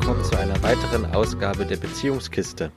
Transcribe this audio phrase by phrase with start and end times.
[0.00, 2.72] willkommen zu einer weiteren Ausgabe der Beziehungskiste.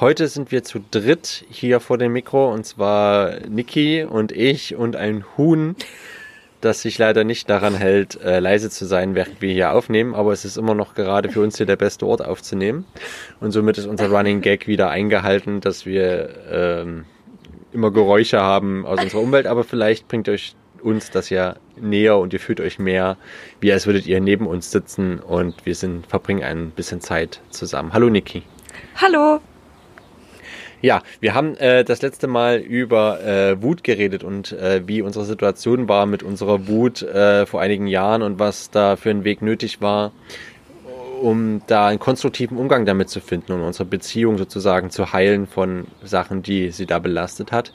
[0.00, 4.96] Heute sind wir zu dritt hier vor dem Mikro und zwar Niki und ich und
[4.96, 5.76] ein Huhn,
[6.60, 10.32] das sich leider nicht daran hält, äh, leise zu sein, während wir hier aufnehmen, aber
[10.32, 12.84] es ist immer noch gerade für uns hier der beste Ort aufzunehmen.
[13.38, 17.04] Und somit ist unser Running Gag wieder eingehalten, dass wir ähm,
[17.72, 22.32] immer Geräusche haben aus unserer Umwelt, aber vielleicht bringt euch uns das ja näher und
[22.32, 23.16] ihr fühlt euch mehr,
[23.60, 27.92] wie als würdet ihr neben uns sitzen und wir sind, verbringen ein bisschen Zeit zusammen.
[27.92, 28.44] Hallo Niki.
[28.94, 29.40] Hallo.
[30.82, 35.24] Ja, wir haben äh, das letzte Mal über äh, Wut geredet und äh, wie unsere
[35.24, 39.42] Situation war mit unserer Wut äh, vor einigen Jahren und was da für ein Weg
[39.42, 40.12] nötig war,
[41.20, 45.88] um da einen konstruktiven Umgang damit zu finden und unsere Beziehung sozusagen zu heilen von
[46.04, 47.72] Sachen, die sie da belastet hat.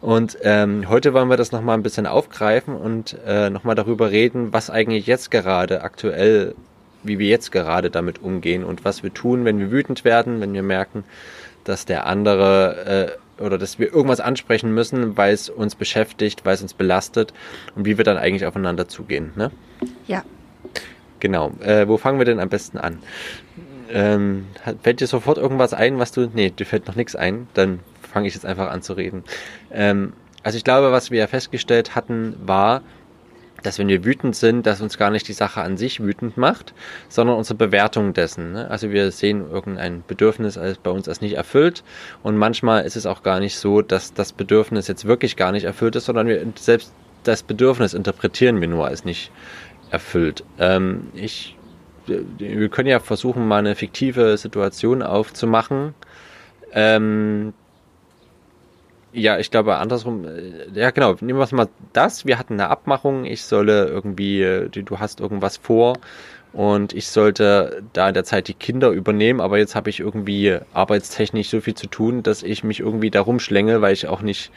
[0.00, 4.52] Und ähm, heute wollen wir das nochmal ein bisschen aufgreifen und äh, nochmal darüber reden,
[4.52, 6.54] was eigentlich jetzt gerade aktuell,
[7.02, 10.54] wie wir jetzt gerade damit umgehen und was wir tun, wenn wir wütend werden, wenn
[10.54, 11.04] wir merken,
[11.64, 16.54] dass der andere äh, oder dass wir irgendwas ansprechen müssen, weil es uns beschäftigt, weil
[16.54, 17.34] es uns belastet
[17.74, 19.32] und wie wir dann eigentlich aufeinander zugehen.
[19.36, 19.50] Ne?
[20.06, 20.24] Ja.
[21.20, 21.52] Genau.
[21.60, 22.98] Äh, wo fangen wir denn am besten an?
[23.92, 24.46] Ähm,
[24.82, 26.30] fällt dir sofort irgendwas ein, was du.
[26.32, 27.48] Nee, dir fällt noch nichts ein.
[27.54, 29.24] Dann fange ich jetzt einfach an zu reden.
[29.72, 32.82] Ähm, also ich glaube, was wir ja festgestellt hatten, war,
[33.62, 36.72] dass wenn wir wütend sind, dass uns gar nicht die Sache an sich wütend macht,
[37.08, 38.52] sondern unsere Bewertung dessen.
[38.52, 38.70] Ne?
[38.70, 41.84] Also wir sehen irgendein Bedürfnis als bei uns als nicht erfüllt
[42.22, 45.64] und manchmal ist es auch gar nicht so, dass das Bedürfnis jetzt wirklich gar nicht
[45.64, 46.92] erfüllt ist, sondern wir selbst
[47.24, 49.30] das Bedürfnis interpretieren wir nur als nicht
[49.90, 50.42] erfüllt.
[50.58, 51.56] Ähm, ich,
[52.06, 55.94] wir können ja versuchen, mal eine fiktive Situation aufzumachen,
[56.72, 57.52] ähm,
[59.12, 60.24] ja, ich glaube andersrum.
[60.24, 61.16] Äh, ja, genau.
[61.20, 62.26] Nehmen wir mal das.
[62.26, 63.24] Wir hatten eine Abmachung.
[63.24, 65.94] Ich solle irgendwie, äh, du hast irgendwas vor
[66.52, 69.40] und ich sollte da in der Zeit die Kinder übernehmen.
[69.40, 73.20] Aber jetzt habe ich irgendwie arbeitstechnisch so viel zu tun, dass ich mich irgendwie da
[73.20, 74.50] rumschlänge, weil ich auch nicht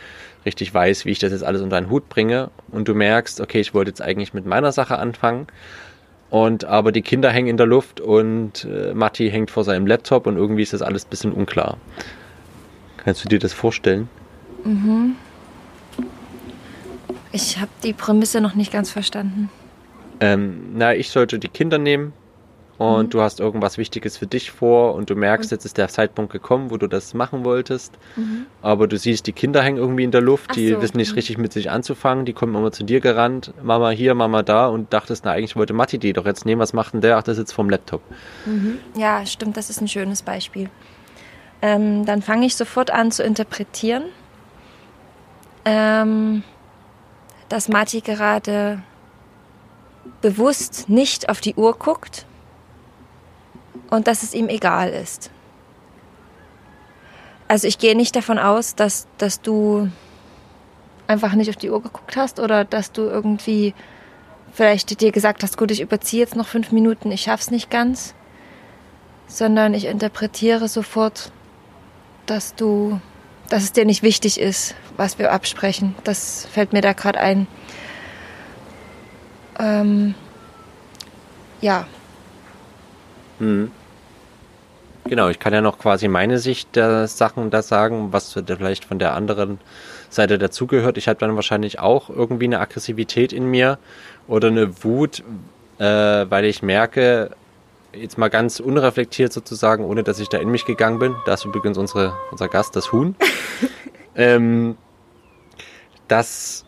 [0.45, 2.49] richtig weiß, wie ich das jetzt alles unter einen Hut bringe.
[2.72, 5.47] Und du merkst, okay, ich wollte jetzt eigentlich mit meiner Sache anfangen.
[6.29, 10.25] Und aber die Kinder hängen in der Luft und äh, Matti hängt vor seinem Laptop
[10.25, 11.78] und irgendwie ist das alles bisschen unklar.
[12.97, 14.09] Kannst du dir das vorstellen?
[14.63, 15.16] Mhm.
[17.31, 19.50] Ich habe die Prämisse noch nicht ganz verstanden.
[20.19, 22.13] Ähm, na, ich sollte die Kinder nehmen
[22.78, 23.09] und mhm.
[23.09, 26.69] du hast irgendwas Wichtiges für dich vor und du merkst, jetzt ist der Zeitpunkt gekommen,
[26.69, 28.46] wo du das machen wolltest, mhm.
[28.62, 30.81] aber du siehst, die Kinder hängen irgendwie in der Luft, Ach die so.
[30.81, 31.16] wissen nicht mhm.
[31.16, 34.94] richtig mit sich anzufangen, die kommen immer zu dir gerannt, Mama hier, Mama da und
[34.94, 37.18] dachtest, na eigentlich wollte Matti die doch jetzt nehmen, was macht denn der?
[37.18, 38.02] Ach, der sitzt vorm Laptop.
[38.46, 38.78] Mhm.
[38.96, 40.69] Ja, stimmt, das ist ein schönes Beispiel.
[41.62, 44.03] Ähm, dann fange ich sofort an zu interpretieren
[45.66, 46.44] ähm,
[47.50, 48.81] dass Matti gerade
[50.22, 52.25] bewusst nicht auf die Uhr guckt
[53.90, 55.31] und dass es ihm egal ist.
[57.47, 59.90] Also ich gehe nicht davon aus, dass, dass du
[61.07, 63.73] einfach nicht auf die Uhr geguckt hast oder dass du irgendwie
[64.53, 68.13] vielleicht dir gesagt hast, gut, ich überziehe jetzt noch fünf Minuten, ich schaff's nicht ganz,
[69.28, 71.31] sondern ich interpretiere sofort,
[72.25, 73.00] dass du
[73.49, 75.95] dass es dir nicht wichtig ist, was wir absprechen.
[76.03, 77.47] Das fällt mir da gerade ein.
[79.59, 80.15] Ähm,
[81.61, 81.85] ja.
[83.39, 83.71] Mhm.
[85.05, 88.99] Genau, ich kann ja noch quasi meine Sicht der Sachen da sagen, was vielleicht von
[88.99, 89.59] der anderen
[90.09, 90.97] Seite dazugehört.
[90.97, 93.79] Ich habe dann wahrscheinlich auch irgendwie eine Aggressivität in mir
[94.27, 95.21] oder eine Wut,
[95.77, 97.31] äh, weil ich merke,
[97.95, 101.15] jetzt mal ganz unreflektiert sozusagen, ohne dass ich da in mich gegangen bin.
[101.25, 103.15] Da ist übrigens unsere, unser Gast, das Huhn.
[104.15, 104.77] ähm,
[106.07, 106.65] dass,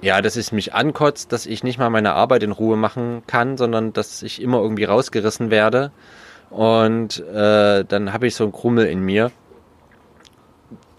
[0.00, 3.56] ja, dass es mich ankotzt, dass ich nicht mal meine Arbeit in Ruhe machen kann,
[3.56, 5.92] sondern dass ich immer irgendwie rausgerissen werde.
[6.50, 9.30] Und äh, dann habe ich so ein Krummel in mir,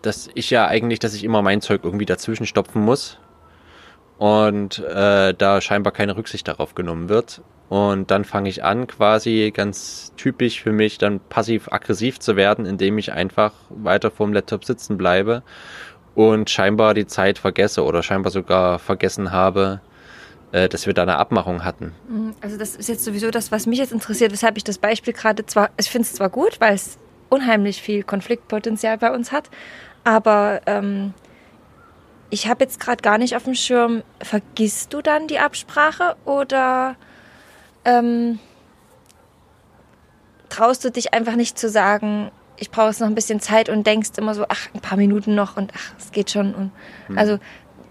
[0.02, 3.18] dass ich ja eigentlich, dass ich immer mein Zeug irgendwie dazwischen stopfen muss.
[4.18, 7.42] Und äh, da scheinbar keine Rücksicht darauf genommen wird.
[7.70, 12.98] Und dann fange ich an, quasi ganz typisch für mich, dann passiv-aggressiv zu werden, indem
[12.98, 15.44] ich einfach weiter vorm Laptop sitzen bleibe
[16.16, 19.82] und scheinbar die Zeit vergesse oder scheinbar sogar vergessen habe,
[20.54, 21.94] äh, dass wir da eine Abmachung hatten.
[22.10, 25.14] Mhm, also das ist jetzt sowieso das, was mich jetzt interessiert, weshalb ich das Beispiel
[25.14, 26.98] gerade zwar, ich finde es zwar gut, weil es
[27.30, 29.50] unheimlich viel Konfliktpotenzial bei uns hat,
[30.06, 31.14] aber ähm,
[32.30, 36.96] ich habe jetzt gerade gar nicht auf dem Schirm, vergisst du dann die Absprache oder
[37.88, 38.40] ähm,
[40.50, 43.88] traust du dich einfach nicht zu sagen, ich brauche jetzt noch ein bisschen Zeit und
[43.88, 46.54] denkst immer so, ach, ein paar Minuten noch und ach, es geht schon.
[46.54, 46.72] Und
[47.08, 47.18] hm.
[47.18, 47.40] Also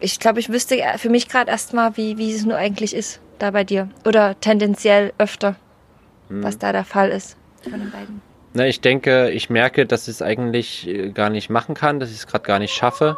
[0.01, 3.51] ich glaube, ich wüsste für mich gerade erstmal, wie, wie es nur eigentlich ist da
[3.51, 3.89] bei dir.
[4.05, 5.57] Oder tendenziell öfter.
[6.29, 6.43] hm.
[6.43, 8.21] was da der Fall ist von den beiden.
[8.55, 12.11] Na, ich denke, ich merke, dass ich es eigentlich äh, gar nicht machen kann, dass
[12.11, 13.17] ich es gerade gar nicht schaffe.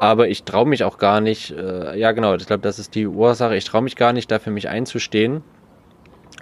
[0.00, 3.06] Aber ich traue mich auch gar nicht, äh, ja genau, ich glaube, das ist die
[3.06, 5.42] Ursache, ich traue mich gar nicht, da für mich einzustehen,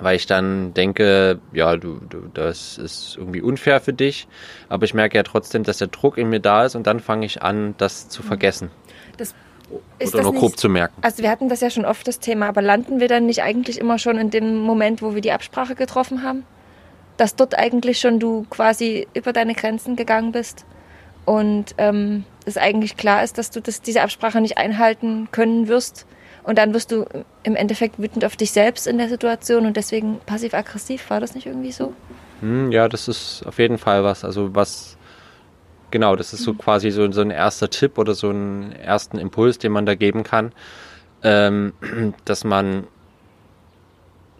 [0.01, 4.27] weil ich dann denke, ja, du, du, das ist irgendwie unfair für dich,
[4.69, 7.27] aber ich merke ja trotzdem, dass der Druck in mir da ist und dann fange
[7.27, 8.27] ich an, das zu mhm.
[8.27, 8.71] vergessen.
[9.17, 9.35] Das
[9.99, 10.95] ist Oder nur grob zu merken.
[11.03, 13.79] Also wir hatten das ja schon oft das Thema, aber landen wir dann nicht eigentlich
[13.79, 16.45] immer schon in dem Moment, wo wir die Absprache getroffen haben?
[17.17, 20.65] Dass dort eigentlich schon du quasi über deine Grenzen gegangen bist
[21.25, 26.07] und ähm, es eigentlich klar ist, dass du das, diese Absprache nicht einhalten können wirst.
[26.45, 27.07] Und dann wirst du
[27.43, 31.11] im Endeffekt wütend auf dich selbst in der Situation und deswegen passiv-aggressiv.
[31.11, 31.95] War das nicht irgendwie so?
[32.41, 34.25] Hm, ja, das ist auf jeden Fall was.
[34.25, 34.97] Also was
[35.95, 39.59] Genau, das ist so quasi so, so ein erster Tipp oder so einen ersten Impuls,
[39.59, 40.51] den man da geben kann,
[41.23, 41.73] ähm,
[42.25, 42.89] dass man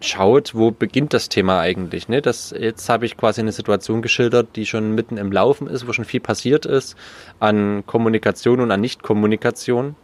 [0.01, 2.09] schaut, wo beginnt das Thema eigentlich.
[2.09, 2.21] Ne?
[2.21, 5.93] Das, jetzt habe ich quasi eine Situation geschildert, die schon mitten im Laufen ist, wo
[5.93, 6.97] schon viel passiert ist
[7.39, 9.95] an Kommunikation und an Nichtkommunikation.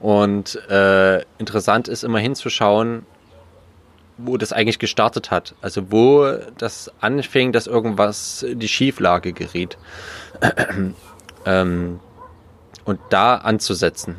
[0.00, 3.04] Und äh, interessant ist immer hinzuschauen,
[4.16, 5.54] wo das eigentlich gestartet hat.
[5.60, 9.78] Also wo das anfing, dass irgendwas in die Schieflage geriet.
[11.46, 12.00] ähm,
[12.84, 14.16] und da anzusetzen.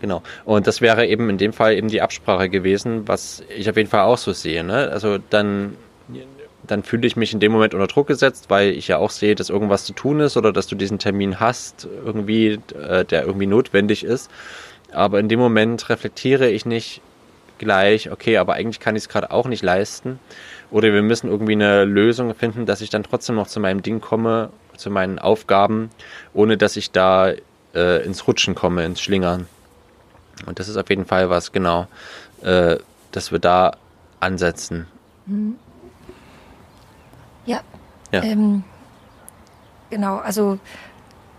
[0.00, 0.22] Genau.
[0.44, 3.90] Und das wäre eben in dem Fall eben die Absprache gewesen, was ich auf jeden
[3.90, 4.64] Fall auch so sehe.
[4.64, 4.88] Ne?
[4.90, 5.76] Also dann,
[6.70, 9.34] dann fühle ich mich in dem Moment unter Druck gesetzt, weil ich ja auch sehe,
[9.34, 13.46] dass irgendwas zu tun ist oder dass du diesen Termin hast, irgendwie, äh, der irgendwie
[13.46, 14.30] notwendig ist.
[14.92, 17.00] Aber in dem Moment reflektiere ich nicht
[17.58, 20.18] gleich, okay, aber eigentlich kann ich es gerade auch nicht leisten.
[20.70, 24.00] Oder wir müssen irgendwie eine Lösung finden, dass ich dann trotzdem noch zu meinem Ding
[24.00, 25.90] komme, zu meinen Aufgaben,
[26.32, 27.32] ohne dass ich da
[27.74, 29.46] äh, ins Rutschen komme, ins Schlingern.
[30.46, 31.86] Und das ist auf jeden Fall was, genau,
[32.42, 32.76] äh,
[33.12, 33.72] dass wir da
[34.20, 34.86] ansetzen.
[35.26, 35.56] Mhm.
[37.50, 37.60] Ja.
[38.12, 38.22] ja.
[38.22, 38.64] Ähm,
[39.90, 40.58] genau, also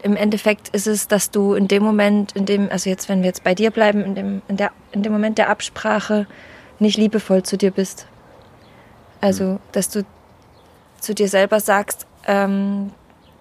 [0.03, 3.27] im Endeffekt ist es, dass du in dem Moment, in dem, also jetzt, wenn wir
[3.27, 6.27] jetzt bei dir bleiben, in dem, in der, in dem Moment der Absprache
[6.79, 8.07] nicht liebevoll zu dir bist.
[9.21, 9.59] Also, mhm.
[9.71, 10.03] dass du
[10.99, 12.91] zu dir selber sagst, ähm,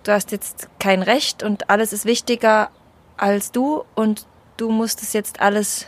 [0.03, 2.71] du hast jetzt kein Recht und alles ist wichtiger
[3.17, 4.27] als du und
[4.57, 5.87] du musst es jetzt alles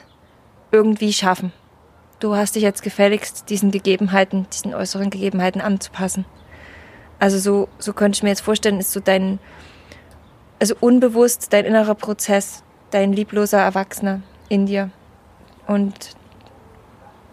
[0.71, 1.53] irgendwie schaffen.
[2.19, 6.25] Du hast dich jetzt gefälligst diesen Gegebenheiten, diesen äußeren Gegebenheiten anzupassen.
[7.23, 9.39] Also so, so könnte ich mir jetzt vorstellen, ist so dein,
[10.59, 14.91] also unbewusst dein innerer Prozess, dein liebloser Erwachsener in dir.
[15.69, 16.17] Und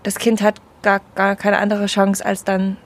[0.04, 2.78] das Kind hat gar, gar keine andere Chance, als dann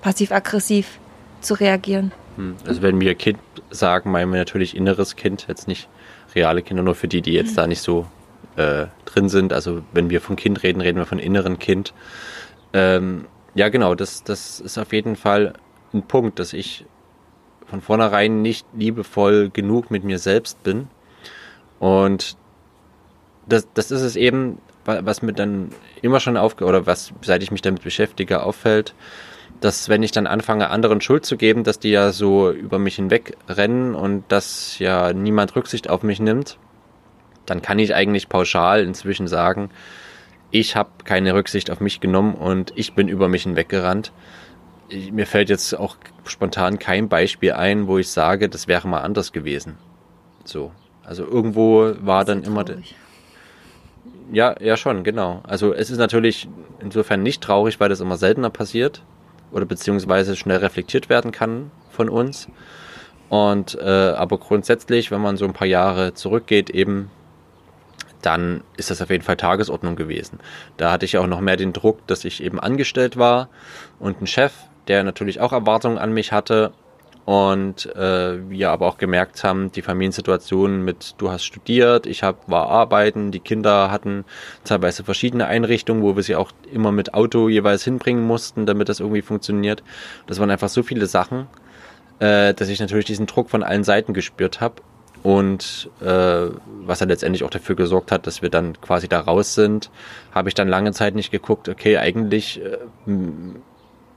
[0.00, 1.00] passiv-aggressiv
[1.40, 2.12] zu reagieren.
[2.36, 3.40] Hm, also wenn wir Kind
[3.70, 5.88] sagen, meinen wir natürlich inneres Kind, jetzt nicht
[6.36, 7.56] reale Kinder, nur für die, die jetzt mhm.
[7.56, 8.06] da nicht so
[8.54, 9.52] äh, drin sind.
[9.52, 11.94] Also wenn wir von Kind reden, reden wir von inneren Kind.
[12.72, 13.24] Ähm,
[13.56, 15.54] ja, genau, das, das ist auf jeden Fall
[15.92, 16.84] ein Punkt, dass ich
[17.66, 20.88] von vornherein nicht liebevoll genug mit mir selbst bin.
[21.78, 22.36] Und
[23.46, 25.70] das, das ist es eben, was mir dann
[26.00, 28.94] immer schon auf, oder was, seit ich mich damit beschäftige, auffällt,
[29.60, 32.96] dass wenn ich dann anfange, anderen Schuld zu geben, dass die ja so über mich
[32.96, 36.58] hinweg rennen und dass ja niemand Rücksicht auf mich nimmt,
[37.44, 39.70] dann kann ich eigentlich pauschal inzwischen sagen,
[40.50, 44.12] ich habe keine Rücksicht auf mich genommen und ich bin über mich hinweggerannt
[45.10, 49.32] mir fällt jetzt auch spontan kein Beispiel ein, wo ich sage, das wäre mal anders
[49.32, 49.76] gewesen.
[50.44, 50.72] So.
[51.04, 52.64] Also irgendwo war dann immer.
[54.30, 55.40] Ja, ja schon, genau.
[55.44, 56.48] Also es ist natürlich
[56.80, 59.02] insofern nicht traurig, weil das immer seltener passiert
[59.52, 62.48] oder beziehungsweise schnell reflektiert werden kann von uns.
[63.30, 67.10] Und äh, aber grundsätzlich, wenn man so ein paar Jahre zurückgeht, eben
[68.22, 70.40] dann ist das auf jeden Fall Tagesordnung gewesen.
[70.76, 73.48] Da hatte ich auch noch mehr den Druck, dass ich eben angestellt war
[73.98, 74.52] und einen Chef,
[74.88, 76.72] der natürlich auch Erwartungen an mich hatte.
[77.24, 82.48] Und äh, wir aber auch gemerkt haben, die Familiensituation mit, du hast studiert, ich hab,
[82.50, 84.24] war arbeiten, die Kinder hatten
[84.64, 89.00] teilweise verschiedene Einrichtungen, wo wir sie auch immer mit Auto jeweils hinbringen mussten, damit das
[89.00, 89.82] irgendwie funktioniert.
[90.26, 91.48] Das waren einfach so viele Sachen,
[92.18, 94.76] äh, dass ich natürlich diesen Druck von allen Seiten gespürt habe.
[95.22, 96.46] Und äh,
[96.86, 99.90] was dann letztendlich auch dafür gesorgt hat, dass wir dann quasi da raus sind,
[100.32, 102.78] habe ich dann lange Zeit nicht geguckt, okay, eigentlich äh,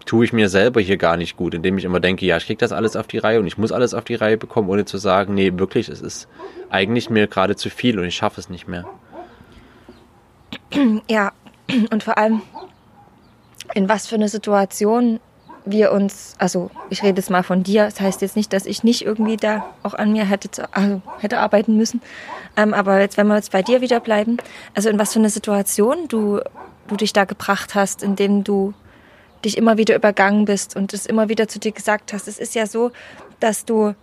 [0.05, 2.57] tue ich mir selber hier gar nicht gut, indem ich immer denke, ja, ich kriege
[2.57, 4.97] das alles auf die Reihe und ich muss alles auf die Reihe bekommen, ohne zu
[4.97, 6.27] sagen, nee, wirklich, es ist
[6.69, 8.85] eigentlich mir gerade zu viel und ich schaffe es nicht mehr.
[11.09, 11.31] Ja,
[11.91, 12.41] und vor allem,
[13.73, 15.19] in was für eine Situation
[15.65, 18.83] wir uns, also ich rede jetzt mal von dir, das heißt jetzt nicht, dass ich
[18.83, 22.01] nicht irgendwie da auch an mir hätte, zu, also hätte arbeiten müssen.
[22.57, 24.37] Ähm, aber jetzt, wenn wir jetzt bei dir wieder bleiben,
[24.73, 26.41] also in was für eine Situation du,
[26.87, 28.73] du dich da gebracht hast, in dem du
[29.43, 32.27] dich immer wieder übergangen bist und es immer wieder zu dir gesagt hast.
[32.27, 32.91] Es ist ja so,
[33.39, 33.95] dass du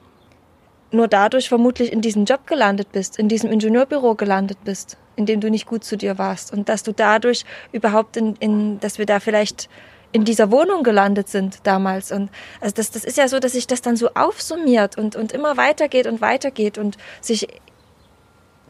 [0.90, 5.40] nur dadurch vermutlich in diesem Job gelandet bist, in diesem Ingenieurbüro gelandet bist, in dem
[5.40, 9.06] du nicht gut zu dir warst und dass du dadurch überhaupt in, in dass wir
[9.06, 9.68] da vielleicht
[10.12, 12.12] in dieser Wohnung gelandet sind damals.
[12.12, 12.30] Und
[12.60, 15.56] also das, das ist ja so, dass sich das dann so aufsummiert und, und immer
[15.56, 17.46] weitergeht und weitergeht und sich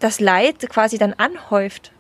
[0.00, 1.92] das Leid quasi dann anhäuft.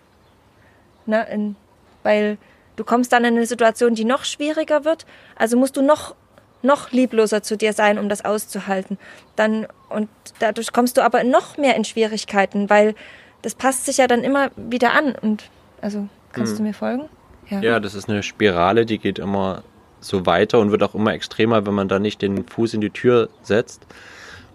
[1.06, 1.26] Ne?
[1.30, 1.56] In,
[2.02, 2.38] weil
[2.78, 5.04] du kommst dann in eine Situation, die noch schwieriger wird.
[5.36, 6.14] Also musst du noch,
[6.62, 8.98] noch liebloser zu dir sein, um das auszuhalten.
[9.36, 10.08] Dann, und
[10.38, 12.94] dadurch kommst du aber noch mehr in Schwierigkeiten, weil
[13.42, 15.14] das passt sich ja dann immer wieder an.
[15.20, 16.58] Und also kannst hm.
[16.58, 17.08] du mir folgen?
[17.50, 17.60] Ja.
[17.60, 19.62] ja, das ist eine Spirale, die geht immer
[20.00, 22.90] so weiter und wird auch immer extremer, wenn man da nicht den Fuß in die
[22.90, 23.86] Tür setzt.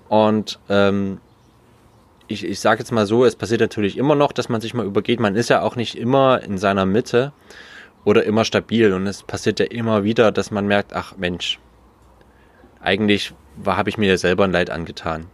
[0.08, 1.20] Und ähm,
[2.28, 4.86] ich, ich sage jetzt mal so, es passiert natürlich immer noch, dass man sich mal
[4.86, 5.20] übergeht.
[5.20, 7.34] Man ist ja auch nicht immer in seiner Mitte
[8.06, 8.94] oder immer stabil.
[8.94, 11.60] Und es passiert ja immer wieder, dass man merkt, ach Mensch,
[12.82, 13.34] eigentlich
[13.66, 15.28] habe ich mir ja selber ein Leid angetan.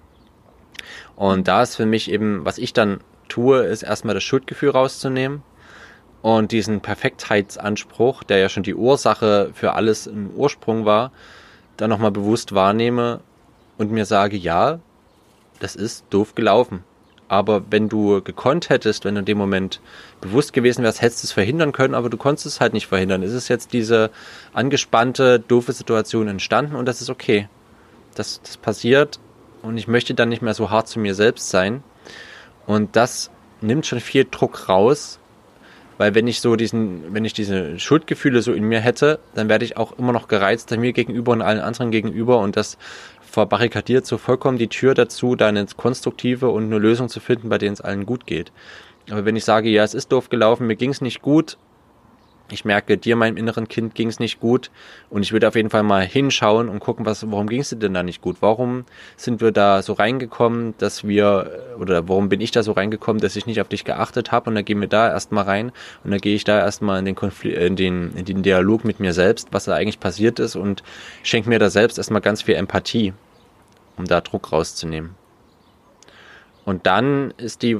[1.15, 5.43] Und da ist für mich eben, was ich dann tue, ist erstmal das Schuldgefühl rauszunehmen
[6.21, 11.11] und diesen Perfektheitsanspruch, der ja schon die Ursache für alles im Ursprung war,
[11.77, 13.21] dann nochmal bewusst wahrnehme
[13.77, 14.79] und mir sage, ja,
[15.59, 16.83] das ist doof gelaufen.
[17.29, 19.79] Aber wenn du gekonnt hättest, wenn du in dem Moment
[20.19, 23.23] bewusst gewesen wärst, hättest du es verhindern können, aber du konntest es halt nicht verhindern.
[23.23, 24.09] Es ist jetzt diese
[24.51, 27.47] angespannte, doofe Situation entstanden und das ist okay.
[28.15, 29.19] Das, das passiert
[29.61, 31.83] und ich möchte dann nicht mehr so hart zu mir selbst sein.
[32.65, 33.29] Und das
[33.61, 35.19] nimmt schon viel Druck raus,
[35.99, 39.65] weil wenn ich so diesen, wenn ich diese Schuldgefühle so in mir hätte, dann werde
[39.65, 42.77] ich auch immer noch gereizt mir gegenüber und allen anderen gegenüber und das
[43.29, 47.57] verbarrikadiert so vollkommen die Tür dazu, da eine konstruktive und eine Lösung zu finden, bei
[47.57, 48.51] denen es allen gut geht.
[49.09, 51.57] Aber wenn ich sage, ja, es ist doof gelaufen, mir ging es nicht gut,
[52.51, 54.71] ich merke, dir, meinem inneren Kind, ging es nicht gut.
[55.09, 57.77] Und ich würde auf jeden Fall mal hinschauen und gucken, was, warum ging es dir
[57.77, 58.37] denn da nicht gut?
[58.41, 58.85] Warum
[59.17, 63.35] sind wir da so reingekommen, dass wir, oder warum bin ich da so reingekommen, dass
[63.35, 64.49] ich nicht auf dich geachtet habe?
[64.49, 65.71] Und dann gehen wir da erstmal rein.
[66.03, 68.99] Und dann gehe ich da erstmal in den Konflikt, in den, in den Dialog mit
[68.99, 70.55] mir selbst, was da eigentlich passiert ist.
[70.55, 70.83] Und
[71.23, 73.13] schenke mir da selbst erstmal ganz viel Empathie,
[73.97, 75.15] um da Druck rauszunehmen.
[76.69, 77.79] Und dann ist die,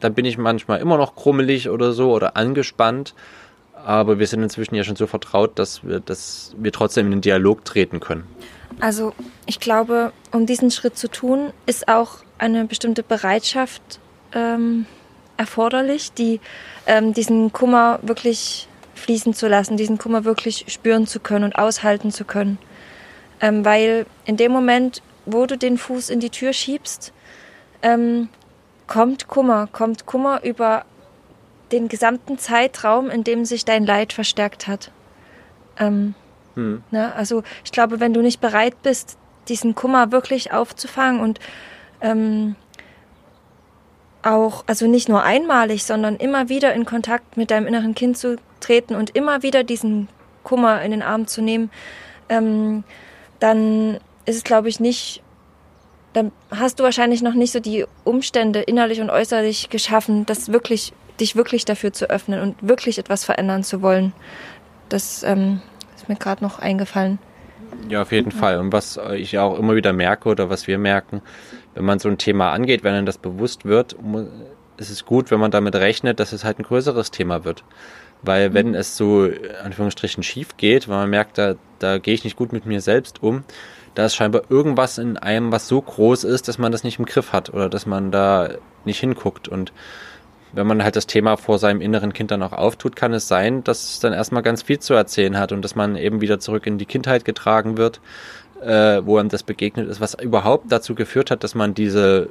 [0.00, 3.14] dann bin ich manchmal immer noch krummelig oder so oder angespannt
[3.84, 7.20] aber wir sind inzwischen ja schon so vertraut, dass wir, dass wir trotzdem in den
[7.20, 8.24] Dialog treten können.
[8.80, 9.14] Also
[9.46, 14.00] ich glaube, um diesen Schritt zu tun, ist auch eine bestimmte Bereitschaft
[14.32, 14.86] ähm,
[15.36, 16.40] erforderlich, die
[16.86, 22.10] ähm, diesen Kummer wirklich fließen zu lassen, diesen Kummer wirklich spüren zu können und aushalten
[22.10, 22.58] zu können.
[23.40, 27.12] Ähm, weil in dem Moment, wo du den Fuß in die Tür schiebst,
[27.82, 28.28] ähm,
[28.86, 30.84] kommt Kummer, kommt Kummer über
[31.72, 34.90] den gesamten Zeitraum, in dem sich dein Leid verstärkt hat.
[35.78, 36.14] Ähm,
[36.54, 36.82] hm.
[36.90, 37.14] ne?
[37.14, 39.18] Also ich glaube, wenn du nicht bereit bist,
[39.48, 41.40] diesen Kummer wirklich aufzufangen und
[42.00, 42.56] ähm,
[44.22, 48.36] auch, also nicht nur einmalig, sondern immer wieder in Kontakt mit deinem inneren Kind zu
[48.60, 50.08] treten und immer wieder diesen
[50.42, 51.70] Kummer in den Arm zu nehmen,
[52.28, 52.84] ähm,
[53.38, 55.22] dann ist es, glaube ich, nicht,
[56.12, 60.92] dann hast du wahrscheinlich noch nicht so die Umstände innerlich und äußerlich geschaffen, das wirklich
[61.20, 64.12] dich wirklich dafür zu öffnen und wirklich etwas verändern zu wollen.
[64.88, 65.60] Das ähm,
[65.96, 67.18] ist mir gerade noch eingefallen.
[67.88, 68.32] Ja, auf jeden.
[68.32, 68.58] Fall.
[68.58, 71.22] Und was ich auch immer wieder merke oder was wir merken,
[71.74, 73.96] wenn man so ein Thema angeht, wenn einem das bewusst wird,
[74.76, 77.64] ist es gut, wenn man damit rechnet, dass es halt ein größeres Thema wird.
[78.22, 78.74] Weil wenn mhm.
[78.74, 79.28] es so,
[79.62, 83.22] Anführungsstrichen, schief geht, weil man merkt, da, da gehe ich nicht gut mit mir selbst
[83.22, 83.44] um,
[83.94, 87.06] da ist scheinbar irgendwas in einem, was so groß ist, dass man das nicht im
[87.06, 88.50] Griff hat oder dass man da
[88.84, 89.48] nicht hinguckt.
[89.48, 89.72] Und
[90.56, 93.62] wenn man halt das Thema vor seinem inneren Kind dann auch auftut, kann es sein,
[93.64, 96.66] dass es dann erstmal ganz viel zu erzählen hat und dass man eben wieder zurück
[96.66, 98.00] in die Kindheit getragen wird,
[98.62, 102.30] äh, wo einem das begegnet ist, was überhaupt dazu geführt hat, dass man diese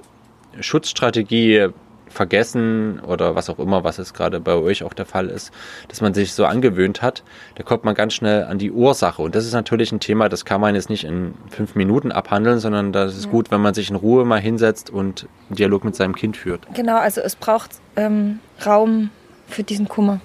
[0.60, 1.70] Schutzstrategie
[2.15, 5.51] vergessen oder was auch immer, was es gerade bei euch auch der Fall ist,
[5.88, 7.24] dass man sich so angewöhnt hat,
[7.55, 9.22] da kommt man ganz schnell an die Ursache.
[9.22, 12.60] Und das ist natürlich ein Thema, das kann man jetzt nicht in fünf Minuten abhandeln,
[12.60, 13.31] sondern das ist ja.
[13.31, 16.62] gut, wenn man sich in Ruhe mal hinsetzt und einen Dialog mit seinem Kind führt.
[16.74, 19.10] Genau, also es braucht ähm, Raum
[19.48, 20.22] für diesen Kummer,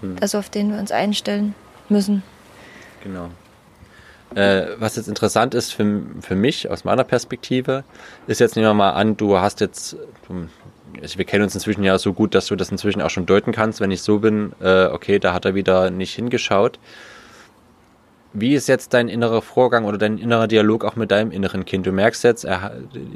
[0.00, 0.16] hm.
[0.20, 1.54] also auf den wir uns einstellen
[1.88, 2.22] müssen.
[3.02, 3.30] Genau.
[4.34, 7.82] Äh, was jetzt interessant ist für, für mich aus meiner Perspektive,
[8.28, 9.96] ist jetzt nehmen wir mal an, du hast jetzt,
[10.28, 10.46] du
[11.00, 13.52] also wir kennen uns inzwischen ja so gut, dass du das inzwischen auch schon deuten
[13.52, 16.78] kannst, wenn ich so bin, äh, okay, da hat er wieder nicht hingeschaut.
[18.32, 21.86] wie ist jetzt dein innerer Vorgang oder dein innerer Dialog auch mit deinem inneren Kind?
[21.86, 22.72] Du merkst jetzt, er,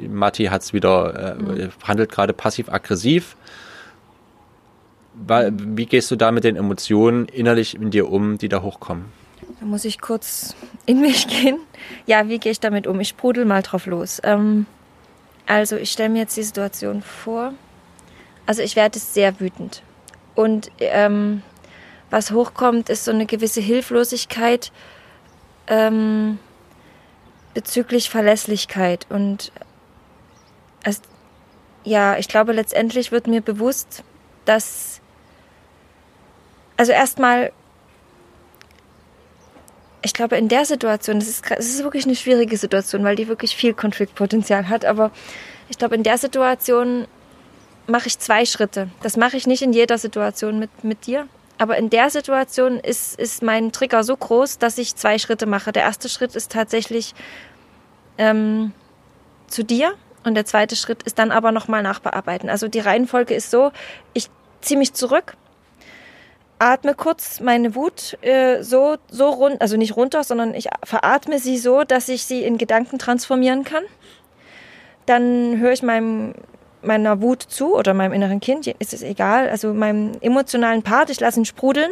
[0.09, 1.69] Matti hat's wieder, äh, mhm.
[1.83, 3.37] handelt gerade passiv-aggressiv.
[5.13, 9.05] Wie gehst du da mit den Emotionen innerlich in dir um, die da hochkommen?
[9.61, 10.53] Da muss ich kurz
[10.85, 11.59] in mich gehen.
[12.05, 12.99] Ja, wie gehe ich damit um?
[12.99, 14.19] Ich sprudel mal drauf los.
[14.23, 14.65] Ähm,
[15.45, 17.53] also ich stelle mir jetzt die Situation vor.
[18.45, 19.81] Also ich werde sehr wütend.
[20.35, 21.41] Und ähm,
[22.09, 24.71] was hochkommt, ist so eine gewisse Hilflosigkeit
[25.67, 26.37] ähm,
[27.53, 29.07] bezüglich Verlässlichkeit.
[29.09, 29.51] Und
[30.83, 31.01] es,
[31.83, 34.03] ja, ich glaube, letztendlich wird mir bewusst,
[34.43, 35.01] dass,
[36.77, 37.51] also erstmal,
[40.03, 43.27] ich glaube, in der Situation, das ist, das ist wirklich eine schwierige Situation, weil die
[43.27, 45.11] wirklich viel Konfliktpotenzial hat, aber
[45.69, 47.07] ich glaube, in der Situation
[47.87, 48.89] mache ich zwei Schritte.
[49.01, 51.27] Das mache ich nicht in jeder Situation mit, mit dir.
[51.57, 55.71] Aber in der Situation ist, ist mein Trigger so groß, dass ich zwei Schritte mache.
[55.71, 57.13] Der erste Schritt ist tatsächlich
[58.17, 58.73] ähm,
[59.47, 62.49] zu dir und der zweite Schritt ist dann aber nochmal nachbearbeiten.
[62.49, 63.71] Also die Reihenfolge ist so,
[64.13, 64.29] ich
[64.61, 65.37] ziehe mich zurück,
[66.59, 71.57] atme kurz meine Wut äh, so, so rund, also nicht runter, sondern ich veratme sie
[71.57, 73.83] so, dass ich sie in Gedanken transformieren kann.
[75.05, 76.33] Dann höre ich meinem
[76.85, 81.19] meiner Wut zu oder meinem inneren Kind, ist es egal, also meinem emotionalen Part, ich
[81.19, 81.91] lasse ihn sprudeln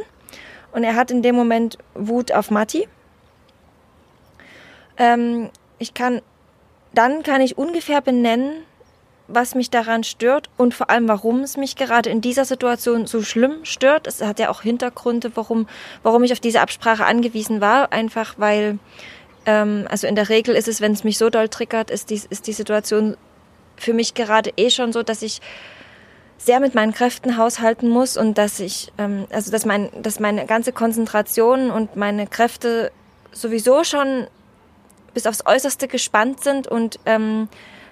[0.71, 2.87] und er hat in dem Moment Wut auf Matti.
[4.97, 6.21] Ähm, ich kann,
[6.93, 8.63] dann kann ich ungefähr benennen,
[9.27, 13.21] was mich daran stört und vor allem, warum es mich gerade in dieser Situation so
[13.21, 14.05] schlimm stört.
[14.07, 15.67] Es hat ja auch Hintergründe, warum,
[16.03, 17.93] warum ich auf diese Absprache angewiesen war.
[17.93, 18.79] Einfach weil,
[19.45, 22.21] ähm, also in der Regel ist es, wenn es mich so doll triggert, ist die,
[22.29, 23.15] ist die Situation
[23.77, 25.41] für mich gerade eh schon so, dass ich
[26.37, 30.45] sehr mit meinen Kräften haushalten muss und dass ich, ähm, also dass, mein, dass meine
[30.45, 32.91] ganze Konzentration und meine Kräfte
[33.31, 34.27] sowieso schon
[35.13, 37.47] bis aufs Äußerste gespannt sind und ähm,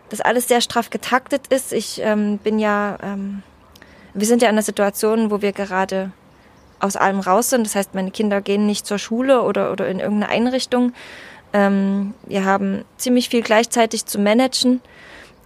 [0.09, 1.71] das alles sehr straff getaktet ist.
[1.71, 3.43] Ich ähm, bin ja, ähm,
[4.13, 6.11] wir sind ja in einer Situation, wo wir gerade
[6.79, 7.65] aus allem raus sind.
[7.65, 10.93] Das heißt, meine Kinder gehen nicht zur Schule oder, oder in irgendeine Einrichtung.
[11.53, 14.81] Ähm, wir haben ziemlich viel gleichzeitig zu managen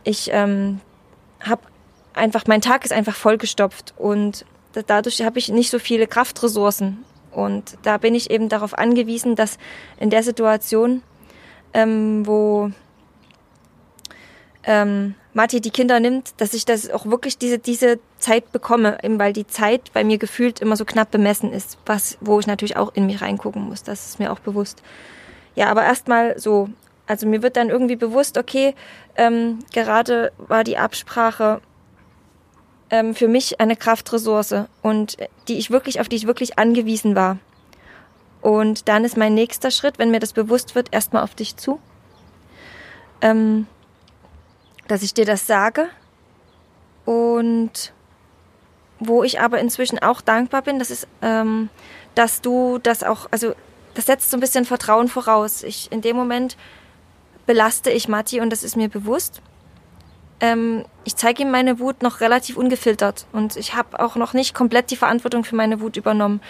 [0.05, 0.79] ich ähm,
[1.41, 1.61] habe
[2.13, 4.45] einfach, mein Tag ist einfach vollgestopft und
[4.87, 7.03] dadurch habe ich nicht so viele Kraftressourcen.
[7.31, 9.57] Und da bin ich eben darauf angewiesen, dass
[9.99, 11.01] in der Situation,
[11.73, 12.71] ähm, wo
[14.63, 19.19] ähm, Matti die Kinder nimmt, dass ich das auch wirklich diese, diese Zeit bekomme, eben
[19.19, 22.77] weil die Zeit bei mir gefühlt immer so knapp bemessen ist, was, wo ich natürlich
[22.77, 23.83] auch in mich reingucken muss.
[23.83, 24.81] Das ist mir auch bewusst.
[25.55, 26.69] Ja, aber erstmal so
[27.07, 28.73] also mir wird dann irgendwie bewusst, okay,
[29.15, 31.61] ähm, gerade war die Absprache
[32.89, 37.37] ähm, für mich eine Kraftressource und die ich wirklich, auf die ich wirklich angewiesen war.
[38.41, 41.79] Und dann ist mein nächster Schritt, wenn mir das bewusst wird, erstmal auf dich zu.
[43.21, 43.67] Ähm,
[44.87, 45.87] dass ich dir das sage.
[47.05, 47.93] Und
[48.99, 51.69] wo ich aber inzwischen auch dankbar bin, das ist, ähm,
[52.13, 53.53] dass du das auch, also
[53.93, 55.63] das setzt so ein bisschen Vertrauen voraus.
[55.63, 56.57] Ich in dem Moment
[57.45, 59.41] belaste ich Matti und das ist mir bewusst.
[60.39, 64.53] Ähm, ich zeige ihm meine Wut noch relativ ungefiltert und ich habe auch noch nicht
[64.53, 66.41] komplett die Verantwortung für meine Wut übernommen.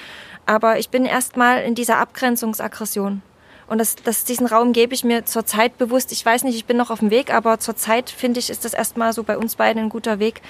[0.45, 3.21] Aber ich bin erstmal in dieser Abgrenzungsaggression.
[3.67, 6.11] Und das, das, diesen Raum gebe ich mir zurzeit bewusst.
[6.11, 8.75] Ich weiß nicht, ich bin noch auf dem Weg, aber zurzeit finde ich, ist das
[8.75, 10.41] erstmal so bei uns beiden ein guter Weg,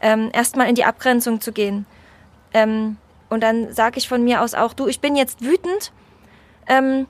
[0.00, 1.84] ähm, erstmal in die Abgrenzung zu gehen.
[2.54, 2.96] Ähm,
[3.28, 5.92] und dann sage ich von mir aus auch, du, ich bin jetzt wütend.
[6.68, 7.06] Ähm,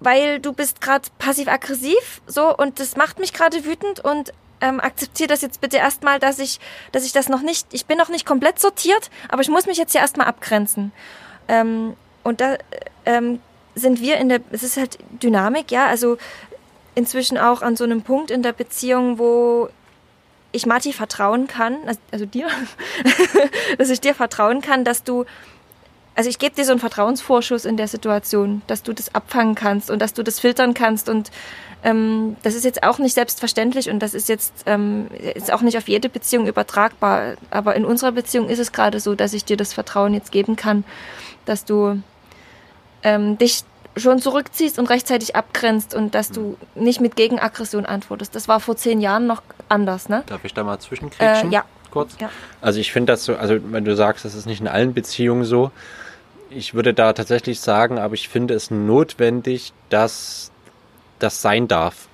[0.00, 5.28] weil du bist gerade passiv-aggressiv so und das macht mich gerade wütend und ähm, akzeptiere
[5.28, 6.60] das jetzt bitte erstmal, dass ich,
[6.92, 9.76] dass ich das noch nicht, ich bin noch nicht komplett sortiert, aber ich muss mich
[9.76, 10.92] jetzt hier erstmal abgrenzen.
[11.48, 12.56] Ähm, und da
[13.04, 13.40] ähm,
[13.74, 16.16] sind wir in der, es ist halt Dynamik, ja, also
[16.94, 19.68] inzwischen auch an so einem Punkt in der Beziehung, wo
[20.52, 22.48] ich Mati vertrauen kann, also, also dir,
[23.78, 25.26] dass ich dir vertrauen kann, dass du
[26.16, 29.90] also ich gebe dir so einen Vertrauensvorschuss in der Situation, dass du das abfangen kannst
[29.90, 31.30] und dass du das filtern kannst und
[31.84, 35.76] ähm, das ist jetzt auch nicht selbstverständlich und das ist jetzt ähm, ist auch nicht
[35.76, 39.58] auf jede Beziehung übertragbar, aber in unserer Beziehung ist es gerade so, dass ich dir
[39.58, 40.84] das Vertrauen jetzt geben kann,
[41.44, 42.00] dass du
[43.02, 43.62] ähm, dich
[43.96, 48.34] schon zurückziehst und rechtzeitig abgrenzt und dass du nicht mit Gegenaggression antwortest.
[48.34, 50.22] Das war vor zehn Jahren noch anders, ne?
[50.26, 51.50] Darf ich da mal zwischenkriegen?
[51.50, 51.64] Äh, ja.
[51.90, 52.16] Kurz?
[52.20, 52.30] Ja.
[52.60, 55.44] Also ich finde das so, also wenn du sagst, das ist nicht in allen Beziehungen
[55.44, 55.70] so,
[56.50, 60.50] ich würde da tatsächlich sagen, aber ich finde es notwendig, dass
[61.18, 62.08] das sein darf.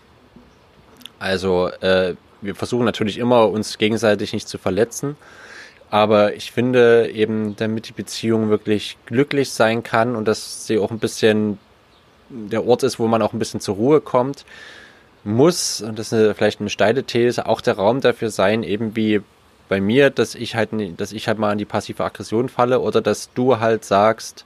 [1.18, 5.16] Also äh, wir versuchen natürlich immer, uns gegenseitig nicht zu verletzen.
[5.90, 10.90] Aber ich finde eben, damit die Beziehung wirklich glücklich sein kann und dass sie auch
[10.90, 11.58] ein bisschen
[12.30, 14.46] der Ort ist, wo man auch ein bisschen zur Ruhe kommt,
[15.24, 19.20] muss, und das ist vielleicht eine steile These, auch der Raum dafür sein, eben wie
[19.72, 23.00] bei mir, dass ich halt, dass ich halt mal an die passive Aggression falle oder
[23.00, 24.44] dass du halt sagst,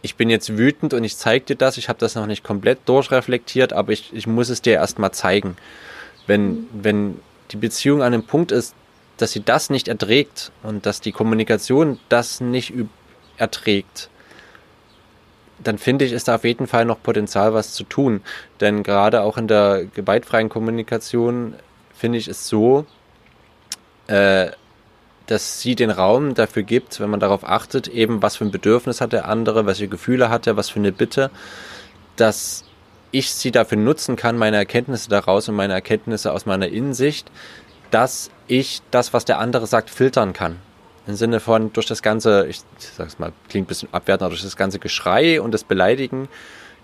[0.00, 2.78] ich bin jetzt wütend und ich zeige dir das, ich habe das noch nicht komplett
[2.84, 5.56] durchreflektiert, aber ich, ich muss es dir erstmal zeigen.
[6.28, 6.66] Wenn, mhm.
[6.72, 8.76] wenn die Beziehung an einem Punkt ist,
[9.16, 12.74] dass sie das nicht erträgt und dass die Kommunikation das nicht
[13.38, 14.08] erträgt,
[15.58, 18.20] dann finde ich, ist da auf jeden Fall noch Potenzial, was zu tun.
[18.60, 21.54] Denn gerade auch in der gewaltfreien Kommunikation
[21.92, 22.86] finde ich es so,
[24.06, 24.50] äh,
[25.26, 29.00] dass sie den Raum dafür gibt, wenn man darauf achtet, eben was für ein Bedürfnis
[29.00, 31.30] hat der andere, welche Gefühle hat er, was für eine Bitte,
[32.14, 32.64] dass
[33.10, 37.30] ich sie dafür nutzen kann, meine Erkenntnisse daraus und meine Erkenntnisse aus meiner Innensicht,
[37.90, 40.56] dass ich das, was der andere sagt, filtern kann.
[41.06, 44.56] Im Sinne von durch das ganze, ich sag's mal, klingt ein bisschen abwertend, durch das
[44.56, 46.28] ganze Geschrei und das Beleidigen,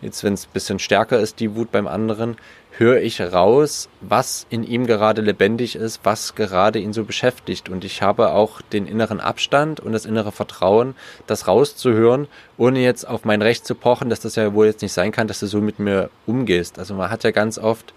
[0.02, 2.36] jetzt wenn es ein bisschen stärker ist, die Wut beim anderen,
[2.76, 7.68] höre ich raus, was in ihm gerade lebendig ist, was gerade ihn so beschäftigt.
[7.68, 10.94] Und ich habe auch den inneren Abstand und das innere Vertrauen,
[11.26, 14.92] das rauszuhören, ohne jetzt auf mein Recht zu pochen, dass das ja wohl jetzt nicht
[14.92, 16.78] sein kann, dass du so mit mir umgehst.
[16.78, 17.92] Also man hat ja ganz oft,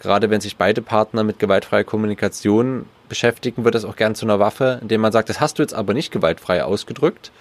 [0.00, 4.38] gerade wenn sich beide Partner mit gewaltfreier Kommunikation beschäftigen, wird das auch gern zu einer
[4.38, 7.32] Waffe, indem man sagt, das hast du jetzt aber nicht gewaltfrei ausgedrückt.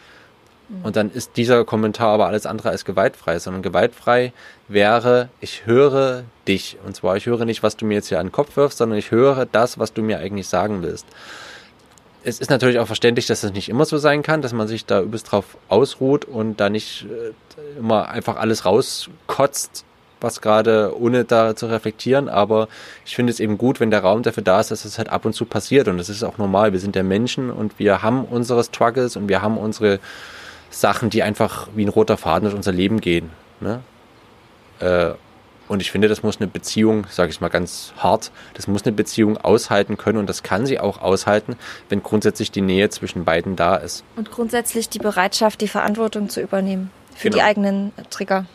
[0.72, 0.86] Mhm.
[0.86, 4.34] Und dann ist dieser Kommentar aber alles andere als gewaltfrei, sondern gewaltfrei
[4.68, 6.78] wäre, ich höre dich.
[6.86, 8.98] Und zwar, ich höre nicht, was du mir jetzt hier an den Kopf wirfst, sondern
[8.98, 11.06] ich höre das, was du mir eigentlich sagen willst.
[12.24, 14.86] Es ist natürlich auch verständlich, dass das nicht immer so sein kann, dass man sich
[14.86, 19.86] da übelst drauf ausruht und da nicht äh, immer einfach alles rauskotzt,
[20.20, 22.30] was gerade, ohne da zu reflektieren.
[22.30, 22.68] Aber
[23.08, 25.26] ich finde es eben gut, wenn der Raum dafür da ist, dass es halt ab
[25.26, 25.88] und zu passiert.
[25.88, 26.74] Und das ist auch normal.
[26.74, 30.00] Wir sind ja Menschen und wir haben unsere Struggles und wir haben unsere
[30.72, 33.30] Sachen, die einfach wie ein roter Faden durch unser Leben gehen.
[33.60, 33.82] Ne?
[34.80, 35.12] Äh,
[35.68, 38.92] und ich finde, das muss eine Beziehung, sage ich mal ganz hart, das muss eine
[38.92, 41.56] Beziehung aushalten können und das kann sie auch aushalten,
[41.88, 44.04] wenn grundsätzlich die Nähe zwischen beiden da ist.
[44.18, 47.38] Und grundsätzlich die Bereitschaft, die Verantwortung zu übernehmen für genau.
[47.38, 48.46] die eigenen Trigger.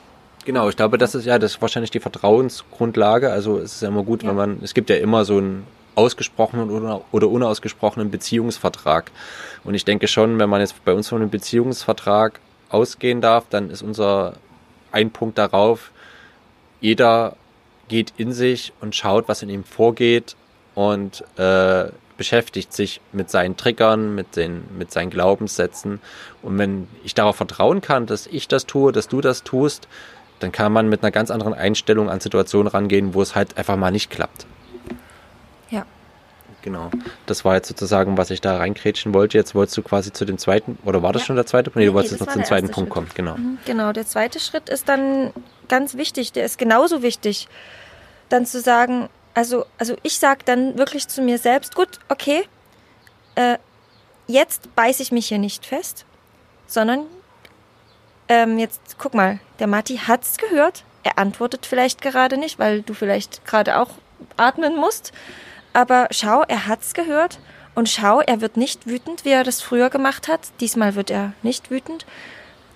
[0.44, 3.33] Genau, ich glaube, das ist ja das ist wahrscheinlich die Vertrauensgrundlage.
[3.33, 4.29] Also es ist ja immer gut, ja.
[4.29, 9.11] wenn man, es gibt ja immer so einen ausgesprochenen oder, oder unausgesprochenen Beziehungsvertrag.
[9.64, 13.70] Und ich denke schon, wenn man jetzt bei uns von einem Beziehungsvertrag ausgehen darf, dann
[13.70, 14.35] ist unser
[14.92, 15.90] ein Punkt darauf,
[16.80, 17.37] jeder
[17.88, 20.37] geht in sich und schaut, was in ihm vorgeht
[20.74, 26.00] und äh, beschäftigt sich mit seinen Triggern, mit, den, mit seinen Glaubenssätzen.
[26.42, 29.88] Und wenn ich darauf vertrauen kann, dass ich das tue, dass du das tust,
[30.40, 33.76] dann kann man mit einer ganz anderen Einstellung an Situationen rangehen, wo es halt einfach
[33.76, 34.46] mal nicht klappt.
[36.66, 36.90] Genau.
[37.26, 39.38] Das war jetzt sozusagen, was ich da reinkrätschen wollte.
[39.38, 41.26] Jetzt wolltest du quasi zu dem zweiten, oder war das ja.
[41.26, 41.76] schon der zweite Punkt?
[41.76, 43.09] Nee, du wolltest jetzt noch zum zweiten Punkt kommen.
[43.14, 43.37] Genau.
[43.37, 45.33] Mhm, genau, der zweite Schritt ist dann
[45.68, 47.46] ganz wichtig, der ist genauso wichtig,
[48.31, 52.42] dann zu sagen, also, also ich sage dann wirklich zu mir selbst, gut, okay,
[53.37, 53.59] äh,
[54.26, 56.05] jetzt beiße ich mich hier nicht fest,
[56.66, 57.07] sondern
[58.26, 62.92] ähm, jetzt guck mal, der Matti hat's gehört, er antwortet vielleicht gerade nicht, weil du
[62.92, 63.90] vielleicht gerade auch
[64.37, 65.12] atmen musst.
[65.76, 67.38] Aber schau, er hat's gehört
[67.74, 70.40] und schau, er wird nicht wütend, wie er das früher gemacht hat.
[70.60, 72.06] Diesmal wird er nicht wütend.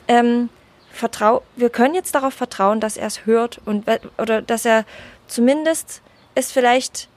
[0.07, 0.51] Ähm,
[0.93, 3.87] vertrau, wir können jetzt darauf vertrauen, dass er es hört und
[4.19, 4.85] oder dass er
[5.29, 6.03] zumindest
[6.35, 7.09] es vielleicht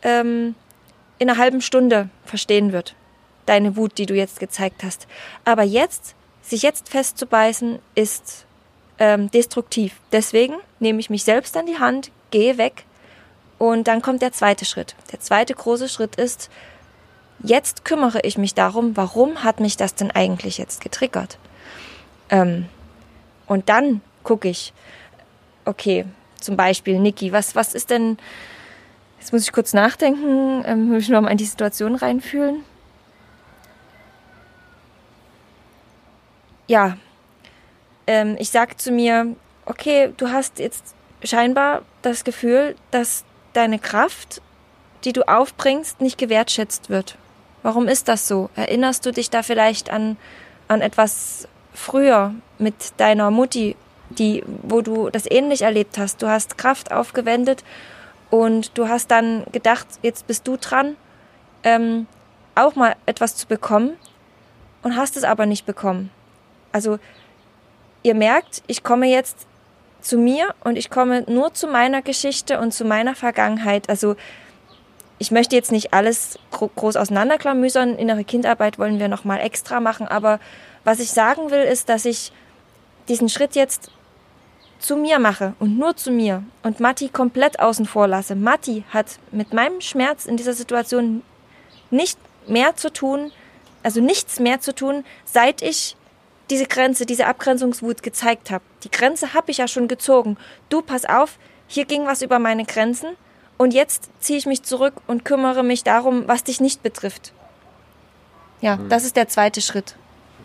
[0.00, 0.54] ähm,
[1.18, 2.94] in einer halben Stunde verstehen wird.
[3.44, 5.06] Deine Wut, die du jetzt gezeigt hast.
[5.44, 8.46] Aber jetzt, sich jetzt festzubeißen, ist
[8.98, 9.92] ähm, destruktiv.
[10.10, 12.85] Deswegen nehme ich mich selbst an die Hand, gehe weg,
[13.58, 14.94] und dann kommt der zweite Schritt.
[15.12, 16.50] Der zweite große Schritt ist,
[17.42, 21.38] jetzt kümmere ich mich darum, warum hat mich das denn eigentlich jetzt getriggert?
[22.28, 22.66] Ähm,
[23.46, 24.72] und dann gucke ich,
[25.64, 26.04] okay,
[26.40, 28.18] zum Beispiel, Niki, was, was ist denn,
[29.18, 32.64] jetzt muss ich kurz nachdenken, ähm, muss ich nochmal in die Situation reinfühlen.
[36.68, 36.96] Ja,
[38.06, 43.24] ähm, ich sage zu mir, okay, du hast jetzt scheinbar das Gefühl, dass
[43.56, 44.42] deine Kraft,
[45.04, 47.16] die du aufbringst, nicht gewertschätzt wird.
[47.62, 48.50] Warum ist das so?
[48.54, 50.16] Erinnerst du dich da vielleicht an,
[50.68, 53.76] an etwas früher mit deiner Mutti,
[54.10, 56.22] die, wo du das ähnlich erlebt hast?
[56.22, 57.64] Du hast Kraft aufgewendet
[58.30, 60.96] und du hast dann gedacht, jetzt bist du dran,
[61.64, 62.06] ähm,
[62.54, 63.96] auch mal etwas zu bekommen
[64.82, 66.10] und hast es aber nicht bekommen.
[66.72, 66.98] Also
[68.02, 69.46] ihr merkt, ich komme jetzt
[70.06, 73.88] zu mir und ich komme nur zu meiner Geschichte und zu meiner Vergangenheit.
[73.88, 74.16] Also
[75.18, 77.96] ich möchte jetzt nicht alles groß auseinanderklamüsern.
[77.96, 80.06] Innere Kindarbeit wollen wir nochmal extra machen.
[80.06, 80.40] Aber
[80.84, 82.32] was ich sagen will, ist, dass ich
[83.08, 83.90] diesen Schritt jetzt
[84.78, 88.34] zu mir mache und nur zu mir und Matti komplett außen vor lasse.
[88.34, 91.22] Matti hat mit meinem Schmerz in dieser Situation
[91.90, 93.32] nicht mehr zu tun,
[93.82, 95.95] also nichts mehr zu tun, seit ich
[96.50, 98.64] diese Grenze, diese Abgrenzungswut gezeigt habe.
[98.84, 100.36] Die Grenze habe ich ja schon gezogen.
[100.68, 103.08] Du, pass auf, hier ging was über meine Grenzen
[103.56, 107.32] und jetzt ziehe ich mich zurück und kümmere mich darum, was dich nicht betrifft.
[108.60, 108.88] Ja, hm.
[108.88, 109.96] das ist der zweite Schritt.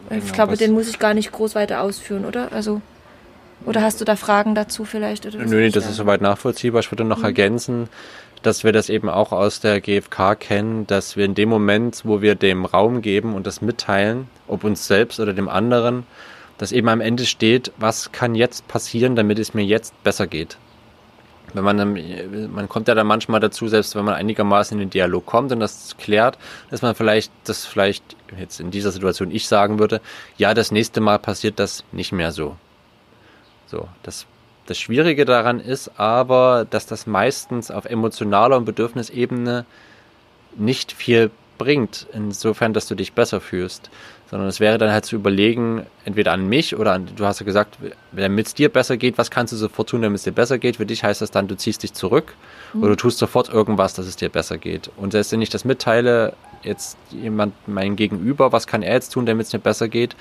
[0.09, 2.51] Genau, ich glaube, den muss ich gar nicht groß weiter ausführen, oder?
[2.51, 2.81] Also
[3.65, 5.25] oder hast du da Fragen dazu vielleicht?
[5.25, 6.79] Oder Nö, nee, das ist soweit nachvollziehbar.
[6.79, 7.25] Ich würde noch mhm.
[7.25, 7.89] ergänzen,
[8.41, 12.21] dass wir das eben auch aus der GfK kennen, dass wir in dem Moment, wo
[12.21, 16.05] wir dem Raum geben und das mitteilen, ob uns selbst oder dem anderen,
[16.57, 20.57] dass eben am Ende steht, was kann jetzt passieren, damit es mir jetzt besser geht.
[21.53, 25.25] Wenn man, man kommt ja dann manchmal dazu, selbst wenn man einigermaßen in den Dialog
[25.25, 26.37] kommt und das klärt,
[26.69, 30.01] dass man vielleicht, das vielleicht jetzt in dieser Situation ich sagen würde,
[30.37, 32.55] ja, das nächste Mal passiert das nicht mehr so.
[33.67, 34.25] So, das,
[34.67, 39.65] das Schwierige daran ist aber, dass das meistens auf emotionaler und Bedürfnisebene
[40.55, 43.89] nicht viel bringt, insofern, dass du dich besser fühlst.
[44.29, 47.45] Sondern es wäre dann halt zu überlegen, entweder an mich oder an, du hast ja
[47.45, 47.77] gesagt,
[48.13, 50.77] damit es dir besser geht, was kannst du sofort tun, damit es dir besser geht?
[50.77, 52.33] Für dich heißt das dann, du ziehst dich zurück
[52.73, 52.81] mhm.
[52.81, 54.89] oder du tust sofort irgendwas, dass es dir besser geht.
[54.95, 59.25] Und selbst wenn ich das mitteile, jetzt jemand, mein Gegenüber, was kann er jetzt tun,
[59.25, 60.15] damit es mir besser geht,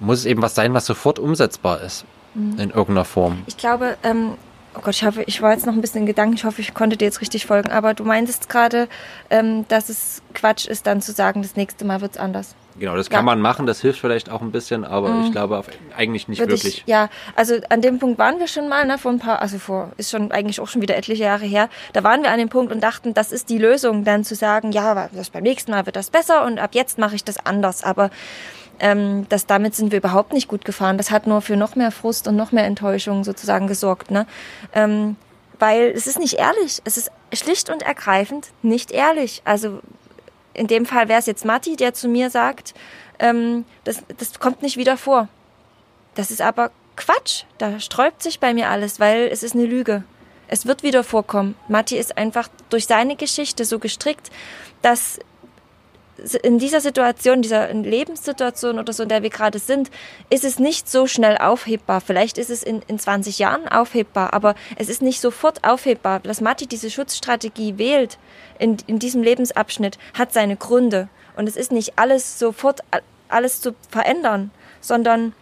[0.00, 2.58] muss es eben was sein, was sofort umsetzbar ist mhm.
[2.58, 3.42] in irgendeiner Form.
[3.46, 4.32] Ich glaube, ähm,
[4.76, 6.74] oh Gott, ich hoffe, ich war jetzt noch ein bisschen in Gedanken, ich hoffe, ich
[6.74, 8.88] konnte dir jetzt richtig folgen, aber du meintest gerade,
[9.30, 12.54] ähm, dass es Quatsch ist, dann zu sagen, das nächste Mal wird es anders.
[12.78, 13.22] Genau, das kann ja.
[13.22, 15.24] man machen, das hilft vielleicht auch ein bisschen, aber mhm.
[15.24, 15.62] ich glaube
[15.96, 16.78] eigentlich nicht Würde wirklich.
[16.78, 19.58] Ich, ja, also an dem Punkt waren wir schon mal, ne, vor ein paar, also
[19.58, 22.50] vor, ist schon eigentlich auch schon wieder etliche Jahre her, da waren wir an dem
[22.50, 25.86] Punkt und dachten, das ist die Lösung, dann zu sagen, ja, das beim nächsten Mal
[25.86, 28.10] wird das besser und ab jetzt mache ich das anders, aber
[28.80, 30.98] ähm, dass damit sind wir überhaupt nicht gut gefahren.
[30.98, 34.10] Das hat nur für noch mehr Frust und noch mehr Enttäuschung sozusagen gesorgt.
[34.10, 34.26] Ne?
[34.72, 35.16] Ähm,
[35.58, 36.80] weil es ist nicht ehrlich.
[36.84, 39.42] Es ist schlicht und ergreifend nicht ehrlich.
[39.44, 39.80] Also
[40.54, 42.74] in dem Fall wäre es jetzt Matti, der zu mir sagt,
[43.18, 45.28] ähm, das, das kommt nicht wieder vor.
[46.14, 47.44] Das ist aber Quatsch.
[47.58, 50.04] Da sträubt sich bei mir alles, weil es ist eine Lüge.
[50.48, 51.54] Es wird wieder vorkommen.
[51.68, 54.30] Matti ist einfach durch seine Geschichte so gestrickt,
[54.82, 55.18] dass
[56.42, 59.90] in dieser Situation, dieser Lebenssituation oder so, in der wir gerade sind,
[60.30, 62.00] ist es nicht so schnell aufhebbar.
[62.00, 66.20] Vielleicht ist es in, in 20 Jahren aufhebbar, aber es ist nicht sofort aufhebbar.
[66.20, 68.18] Dass Matti diese Schutzstrategie wählt
[68.58, 71.08] in, in diesem Lebensabschnitt, hat seine Gründe.
[71.36, 72.80] Und es ist nicht alles sofort
[73.28, 74.50] alles zu verändern,
[74.80, 75.34] sondern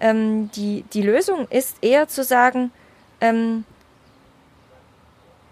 [0.00, 2.70] ähm, die, die Lösung ist eher zu sagen,
[3.20, 3.64] ähm,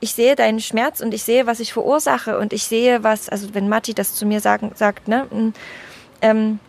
[0.00, 3.54] ich sehe deinen Schmerz und ich sehe, was ich verursache und ich sehe, was, also
[3.54, 5.26] wenn Matti das zu mir sagen, sagt, ne,
[6.22, 6.60] ähm,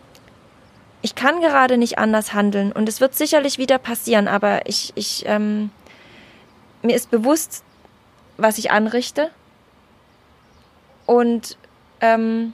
[1.02, 5.24] ich kann gerade nicht anders handeln und es wird sicherlich wieder passieren, aber ich, ich,
[5.28, 5.70] ähm,
[6.82, 7.64] mir ist bewusst,
[8.38, 9.30] was ich anrichte
[11.06, 11.58] und
[12.02, 12.54] ähm,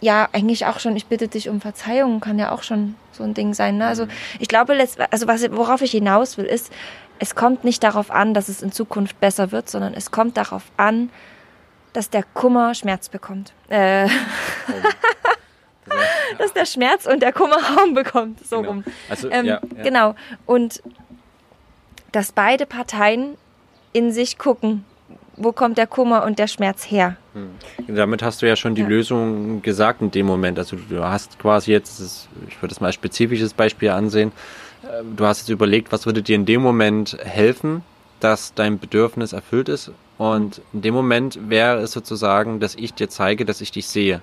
[0.00, 3.34] ja, eigentlich auch schon, ich bitte dich um Verzeihung, kann ja auch schon so ein
[3.34, 3.78] Ding sein.
[3.78, 3.86] Ne?
[3.86, 4.10] Also mhm.
[4.38, 4.78] ich glaube,
[5.10, 6.72] also was, worauf ich hinaus will, ist,
[7.18, 10.64] es kommt nicht darauf an, dass es in Zukunft besser wird, sondern es kommt darauf
[10.76, 11.10] an,
[11.92, 13.52] dass der Kummer Schmerz bekommt.
[13.68, 14.08] Äh,
[16.38, 18.68] dass der Schmerz und der Kummer Raum bekommt, so genau.
[18.68, 18.84] rum.
[19.08, 19.82] Also, ähm, ja, ja.
[19.82, 20.14] Genau.
[20.46, 20.82] Und
[22.12, 23.36] dass beide Parteien
[23.92, 24.84] in sich gucken,
[25.36, 27.16] wo kommt der Kummer und der Schmerz her.
[27.34, 27.50] Hm.
[27.94, 28.88] Damit hast du ja schon die ja.
[28.88, 30.58] Lösung gesagt in dem Moment.
[30.58, 32.00] Also du hast quasi jetzt,
[32.48, 34.32] ich würde es mal ein spezifisches Beispiel ansehen,
[35.16, 37.82] du hast jetzt überlegt, was würde dir in dem Moment helfen,
[38.20, 39.90] dass dein Bedürfnis erfüllt ist.
[40.18, 44.20] Und in dem Moment wäre es sozusagen, dass ich dir zeige, dass ich dich sehe.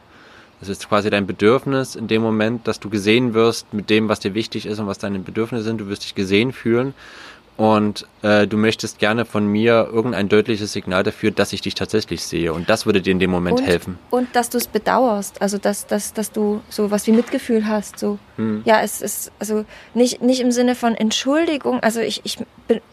[0.59, 4.19] Das ist quasi dein Bedürfnis in dem Moment, dass du gesehen wirst mit dem, was
[4.19, 5.79] dir wichtig ist und was deine Bedürfnisse sind.
[5.79, 6.93] Du wirst dich gesehen fühlen
[7.57, 12.23] und äh, du möchtest gerne von mir irgendein deutliches Signal dafür, dass ich dich tatsächlich
[12.23, 12.51] sehe.
[12.51, 13.97] Und das würde dir in dem Moment und, helfen.
[14.09, 17.97] Und dass du es bedauerst, also dass, dass, dass du so was wie Mitgefühl hast.
[17.97, 18.19] So.
[18.35, 18.61] Hm.
[18.65, 19.63] Ja, es ist also
[19.93, 22.39] nicht, nicht im Sinne von Entschuldigung, also ich, ich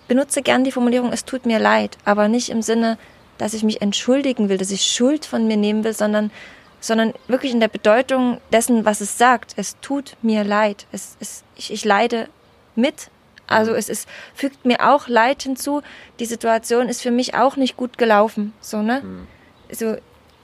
[0.07, 2.99] benutze gern die Formulierung, es tut mir leid, aber nicht im Sinne,
[3.39, 6.31] dass ich mich entschuldigen will, dass ich Schuld von mir nehmen will, sondern
[6.79, 9.55] sondern wirklich in der Bedeutung dessen, was es sagt.
[9.57, 10.87] Es tut mir leid.
[10.91, 12.29] Es, es, ich, ich leide
[12.75, 13.12] mit
[13.53, 15.83] also es ist, fügt mir auch Leid hinzu.
[16.19, 18.53] Die Situation ist für mich auch nicht gut gelaufen.
[18.61, 19.03] So, ne?
[19.03, 19.27] Mhm.
[19.71, 19.97] Also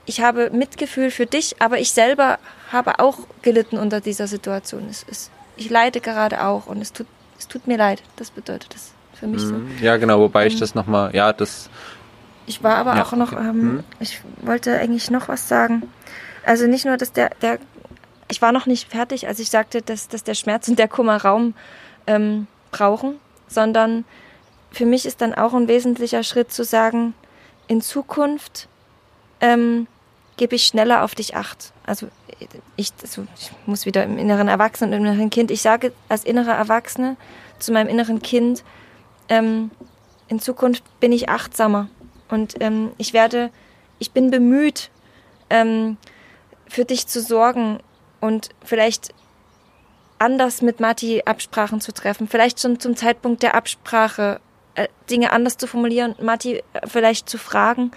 [0.06, 2.38] ich habe Mitgefühl für dich, aber ich selber
[2.72, 4.86] habe auch gelitten unter dieser Situation.
[4.90, 7.06] Es ist, ich leide gerade auch und es tut,
[7.38, 8.02] es tut mir leid.
[8.16, 9.76] Das bedeutet das für mich mhm.
[9.78, 9.84] so.
[9.84, 11.68] Ja, genau, wobei ähm, ich das nochmal, ja, das.
[12.46, 13.84] Ich war aber ja, auch noch, ähm, mhm.
[14.00, 15.82] ich wollte eigentlich noch was sagen.
[16.44, 17.58] Also nicht nur, dass der, der,
[18.30, 21.22] ich war noch nicht fertig, als ich sagte, dass, dass der Schmerz und der Kummer
[21.22, 21.54] Raum
[22.06, 23.16] ähm, brauchen,
[23.48, 24.04] sondern
[24.70, 27.14] für mich ist dann auch ein wesentlicher Schritt zu sagen,
[27.66, 28.68] in Zukunft
[29.40, 29.86] ähm,
[30.36, 31.72] gebe ich schneller auf dich acht.
[31.84, 32.08] Also
[32.76, 36.24] ich, also ich muss wieder im inneren Erwachsenen und im inneren Kind, ich sage als
[36.24, 37.16] innere Erwachsene
[37.58, 38.64] zu meinem inneren Kind,
[39.28, 39.70] ähm,
[40.28, 41.88] in Zukunft bin ich achtsamer.
[42.28, 43.50] Und ähm, ich werde,
[43.98, 44.90] ich bin bemüht,
[45.50, 45.96] ähm,
[46.68, 47.80] für dich zu sorgen.
[48.20, 49.14] Und vielleicht
[50.18, 54.40] anders mit Matti Absprachen zu treffen, vielleicht schon zum Zeitpunkt der Absprache
[54.74, 57.90] äh, Dinge anders zu formulieren, Matti äh, vielleicht zu fragen,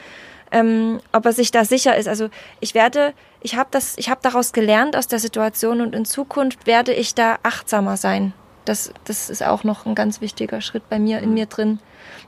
[0.51, 2.07] ähm, ob er sich da sicher ist.
[2.07, 2.29] Also
[2.59, 6.67] ich werde, ich habe das, ich habe daraus gelernt aus der Situation und in Zukunft
[6.67, 8.33] werde ich da achtsamer sein.
[8.65, 11.35] Das, das ist auch noch ein ganz wichtiger Schritt bei mir in mhm.
[11.35, 11.79] mir drin.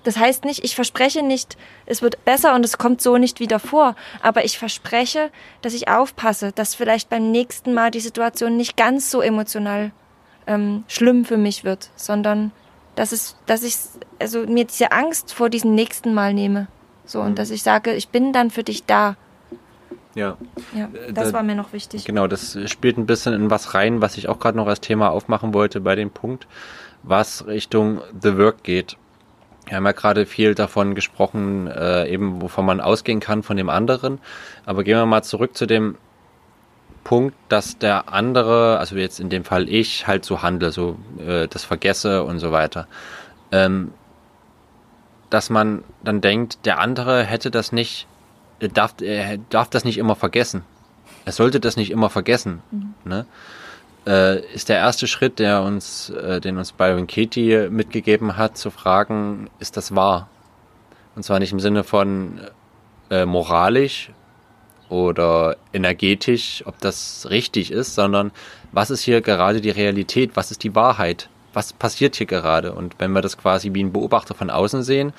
[0.04, 3.60] Das heißt nicht, ich verspreche nicht, es wird besser und es kommt so nicht wieder
[3.60, 5.32] vor, aber ich verspreche,
[5.62, 9.92] dass ich aufpasse, dass vielleicht beim nächsten Mal die Situation nicht ganz so emotional
[10.48, 12.52] ähm, schlimm für mich wird, sondern
[12.96, 13.76] dass es, dass ich
[14.20, 16.68] also mir diese Angst vor diesem nächsten Mal nehme.
[17.06, 17.36] So, und mhm.
[17.36, 19.16] dass ich sage, ich bin dann für dich da.
[20.16, 20.38] Ja.
[20.76, 22.06] Ja, äh, das da, war mir noch wichtig.
[22.06, 25.10] Genau, das spielt ein bisschen in was rein, was ich auch gerade noch als Thema
[25.10, 26.48] aufmachen wollte bei dem Punkt,
[27.02, 28.98] was Richtung The Work geht.
[29.66, 33.70] Wir haben ja gerade viel davon gesprochen, äh, eben wovon man ausgehen kann von dem
[33.70, 34.20] anderen.
[34.66, 35.98] Aber gehen wir mal zurück zu dem
[37.04, 41.48] Punkt, dass der andere, also jetzt in dem Fall ich, halt so handle, so äh,
[41.48, 42.88] das vergesse und so weiter.
[43.52, 43.92] Ähm,
[45.30, 48.08] dass man dann denkt, der andere hätte das nicht,
[48.60, 50.64] darf, er darf das nicht immer vergessen.
[51.26, 52.62] Er sollte das nicht immer vergessen.
[52.72, 52.94] Mhm.
[53.04, 53.26] Ne?
[54.06, 58.70] Äh, ist der erste Schritt, der uns, äh, den uns Byron Katie mitgegeben hat, zu
[58.70, 60.28] fragen, ist das wahr?
[61.16, 62.42] Und zwar nicht im Sinne von
[63.10, 64.12] äh, moralisch
[64.90, 68.32] oder energetisch, ob das richtig ist, sondern
[68.72, 70.32] was ist hier gerade die Realität?
[70.36, 71.30] Was ist die Wahrheit?
[71.54, 72.74] Was passiert hier gerade?
[72.74, 75.14] Und wenn wir das quasi wie ein Beobachter von außen sehen,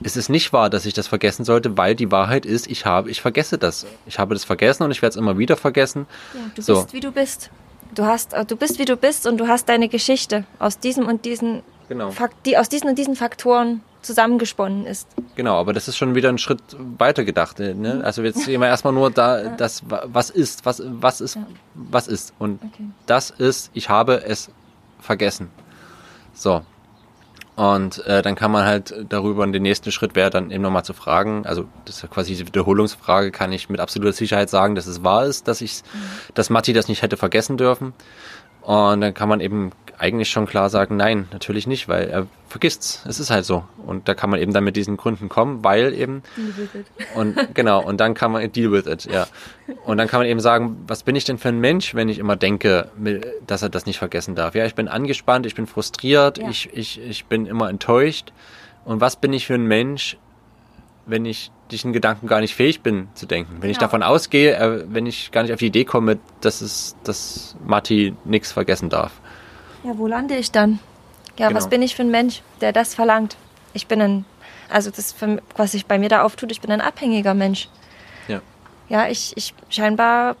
[0.00, 3.10] ist es nicht wahr, dass ich das vergessen sollte, weil die Wahrheit ist, ich habe,
[3.10, 3.86] ich vergesse das.
[4.06, 6.06] Ich habe das vergessen und ich werde es immer wieder vergessen.
[6.34, 6.74] Ja, du so.
[6.74, 7.50] bist wie du bist.
[7.94, 11.06] Du hast, äh, du bist wie du bist und du hast deine Geschichte aus diesem
[11.06, 12.10] und diesen, genau.
[12.10, 15.08] Fakt, die aus diesen und diesen Faktoren zusammengesponnen ist.
[15.34, 16.62] Genau, aber das ist schon wieder ein Schritt
[16.98, 17.58] weiter gedacht.
[17.58, 17.74] Ne?
[17.74, 18.02] Mhm.
[18.02, 21.46] Also jetzt sehen wir erstmal nur da, das, was ist, was, was ist, ja.
[21.74, 22.32] was ist.
[22.38, 22.84] Und okay.
[23.06, 24.50] das ist, ich habe es
[25.00, 25.50] vergessen.
[26.32, 26.62] So.
[27.56, 30.84] Und äh, dann kann man halt darüber, und der nächste Schritt wäre dann eben nochmal
[30.84, 34.86] zu fragen, also das ist quasi diese Wiederholungsfrage, kann ich mit absoluter Sicherheit sagen, dass
[34.86, 35.98] es wahr ist, dass ich, mhm.
[36.34, 37.94] dass Matti das nicht hätte vergessen dürfen.
[38.66, 43.04] Und dann kann man eben eigentlich schon klar sagen, nein, natürlich nicht, weil er vergisst's.
[43.06, 43.62] Es ist halt so.
[43.86, 46.24] Und da kann man eben dann mit diesen Gründen kommen, weil eben.
[46.34, 46.86] Deal with it.
[47.14, 49.28] Und genau, und dann kann man deal with it, ja.
[49.84, 52.18] Und dann kann man eben sagen, was bin ich denn für ein Mensch, wenn ich
[52.18, 52.90] immer denke,
[53.46, 54.56] dass er das nicht vergessen darf?
[54.56, 56.50] Ja, ich bin angespannt, ich bin frustriert, ja.
[56.50, 58.32] ich, ich, ich bin immer enttäuscht.
[58.84, 60.16] Und was bin ich für ein Mensch,
[61.06, 63.54] wenn ich diesen Gedanken gar nicht fähig bin zu denken.
[63.54, 63.72] Wenn genau.
[63.72, 67.56] ich davon ausgehe, äh, wenn ich gar nicht auf die Idee komme, dass es, dass
[67.64, 69.12] Matti nichts vergessen darf.
[69.84, 70.80] Ja, wo lande ich dann?
[71.38, 71.58] Ja, genau.
[71.58, 73.36] was bin ich für ein Mensch, der das verlangt?
[73.72, 74.24] Ich bin ein,
[74.68, 75.14] also das,
[75.56, 77.68] was sich bei mir da auftut, ich bin ein abhängiger Mensch.
[78.26, 78.40] Ja.
[78.88, 80.36] Ja, ich, ich scheinbar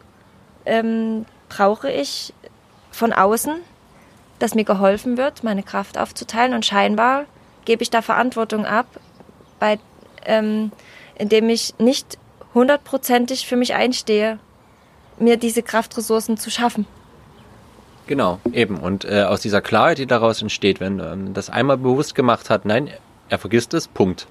[0.64, 2.34] ähm, brauche ich
[2.90, 3.56] von außen,
[4.38, 7.24] dass mir geholfen wird, meine Kraft aufzuteilen und scheinbar
[7.64, 8.86] gebe ich da Verantwortung ab
[9.58, 9.78] bei
[10.24, 10.72] ähm,
[11.18, 12.18] indem ich nicht
[12.54, 14.38] hundertprozentig für mich einstehe,
[15.18, 16.86] mir diese Kraftressourcen zu schaffen.
[18.06, 18.78] Genau, eben.
[18.78, 22.64] Und äh, aus dieser Klarheit, die daraus entsteht, wenn man das einmal bewusst gemacht hat,
[22.64, 22.90] nein,
[23.28, 24.28] er vergisst es, Punkt.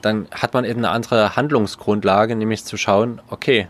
[0.00, 3.68] Dann hat man eben eine andere Handlungsgrundlage, nämlich zu schauen, okay,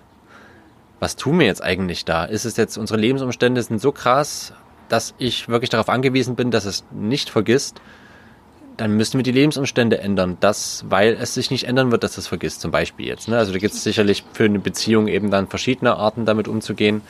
[1.01, 2.25] was tun wir jetzt eigentlich da?
[2.25, 4.53] Ist es jetzt, unsere Lebensumstände sind so krass,
[4.89, 7.81] dass ich wirklich darauf angewiesen bin, dass es nicht vergisst?
[8.77, 12.27] Dann müssen wir die Lebensumstände ändern, das, weil es sich nicht ändern wird, dass es
[12.27, 13.29] vergisst, zum Beispiel jetzt.
[13.29, 13.37] Ne?
[13.37, 17.03] Also da gibt es sicherlich für eine Beziehung eben dann verschiedene Arten, damit umzugehen.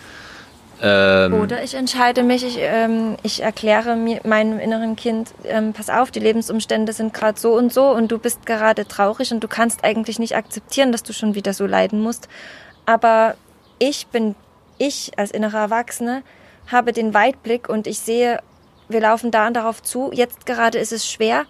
[0.80, 5.88] Ähm Oder ich entscheide mich, ich, ähm, ich erkläre mir meinem inneren Kind, ähm, pass
[5.88, 9.48] auf, die Lebensumstände sind gerade so und so und du bist gerade traurig und du
[9.48, 12.28] kannst eigentlich nicht akzeptieren, dass du schon wieder so leiden musst.
[12.84, 13.36] Aber
[13.78, 14.34] ich bin,
[14.78, 16.22] ich als innere Erwachsene,
[16.66, 18.40] habe den Weitblick und ich sehe,
[18.92, 20.10] wir laufen da und darauf zu.
[20.12, 21.44] Jetzt gerade ist es schwer,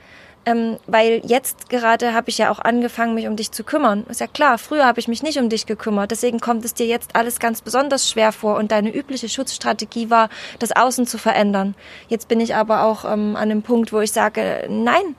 [0.45, 4.05] ähm, weil jetzt gerade habe ich ja auch angefangen, mich um dich zu kümmern.
[4.09, 6.11] Ist ja klar, früher habe ich mich nicht um dich gekümmert.
[6.11, 10.29] Deswegen kommt es dir jetzt alles ganz besonders schwer vor und deine übliche Schutzstrategie war,
[10.59, 11.75] das Außen zu verändern.
[12.09, 15.15] Jetzt bin ich aber auch ähm, an dem Punkt, wo ich sage, nein,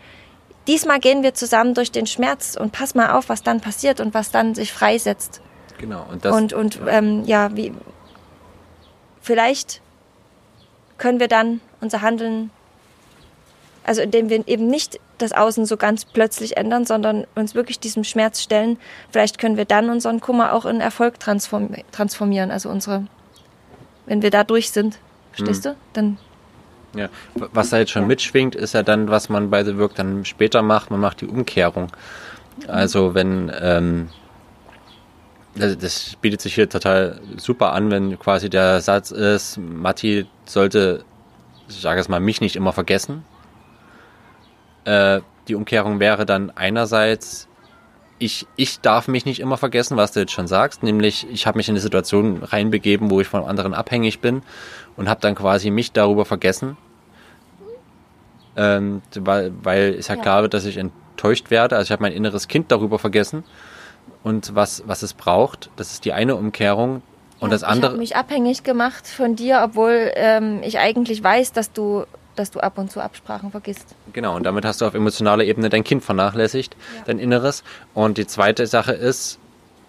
[0.67, 4.13] diesmal gehen wir zusammen durch den Schmerz und pass mal auf, was dann passiert und
[4.13, 5.41] was dann sich freisetzt.
[5.77, 6.05] Genau.
[6.09, 7.73] Und, das, und, und ja, ähm, ja wie
[9.21, 9.82] vielleicht
[10.97, 12.51] können wir dann unser Handeln
[13.83, 18.03] also indem wir eben nicht das Außen so ganz plötzlich ändern, sondern uns wirklich diesem
[18.03, 18.77] Schmerz stellen.
[19.11, 22.51] Vielleicht können wir dann unseren Kummer auch in Erfolg transformieren.
[22.51, 23.05] Also unsere,
[24.05, 24.97] wenn wir da durch sind,
[25.31, 25.71] verstehst hm.
[25.71, 25.77] du?
[25.93, 26.17] Dann
[26.95, 28.07] ja, was da jetzt schon ja.
[28.07, 30.91] mitschwingt, ist ja dann, was man bei The Work dann später macht.
[30.91, 31.87] Man macht die Umkehrung.
[32.67, 34.09] Also wenn ähm,
[35.55, 41.05] das, das bietet sich hier total super an, wenn quasi der Satz ist, Matti sollte,
[41.69, 43.23] ich sage es mal, mich nicht immer vergessen.
[44.85, 47.47] Äh, die Umkehrung wäre dann einerseits,
[48.17, 51.57] ich, ich darf mich nicht immer vergessen, was du jetzt schon sagst, nämlich ich habe
[51.57, 54.41] mich in eine Situation reinbegeben, wo ich von anderen abhängig bin
[54.95, 56.77] und habe dann quasi mich darüber vergessen,
[58.55, 61.75] ähm, weil, weil es ja, ja klar wird, dass ich enttäuscht werde.
[61.75, 63.43] Also ich habe mein inneres Kind darüber vergessen
[64.23, 65.69] und was, was es braucht.
[65.75, 67.01] Das ist die eine Umkehrung.
[67.39, 67.87] Und ja, das andere.
[67.87, 72.05] Ich habe mich abhängig gemacht von dir, obwohl ähm, ich eigentlich weiß, dass du
[72.35, 73.95] dass du ab und zu Absprachen vergisst.
[74.11, 77.03] Genau, und damit hast du auf emotionaler Ebene dein Kind vernachlässigt, ja.
[77.05, 77.63] dein Inneres.
[77.93, 79.37] Und die zweite Sache ist,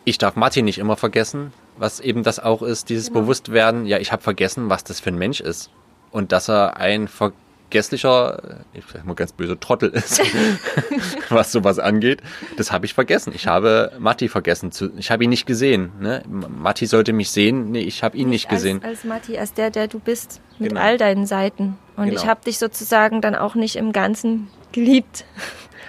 [0.05, 3.21] ich darf Martin nicht immer vergessen, was eben das auch ist, dieses genau.
[3.21, 5.71] Bewusstwerden, ja, ich habe vergessen, was das für ein Mensch ist.
[6.11, 7.33] Und dass er ein ver
[7.75, 8.39] vergesslicher,
[8.75, 10.21] äh, ich sag mal ganz böse Trottel ist,
[11.29, 12.23] was sowas angeht.
[12.57, 13.33] Das habe ich vergessen.
[13.35, 14.71] Ich habe Matti vergessen.
[14.71, 15.93] Zu, ich habe ihn nicht gesehen.
[16.01, 16.23] Ne?
[16.29, 17.73] Matti sollte mich sehen.
[17.73, 18.83] Nee, ich habe ihn nicht, nicht gesehen.
[18.83, 20.81] Als, als Matti, als der, der du bist, mit genau.
[20.81, 21.77] all deinen Seiten.
[21.97, 22.21] Und genau.
[22.21, 25.25] ich habe dich sozusagen dann auch nicht im Ganzen geliebt.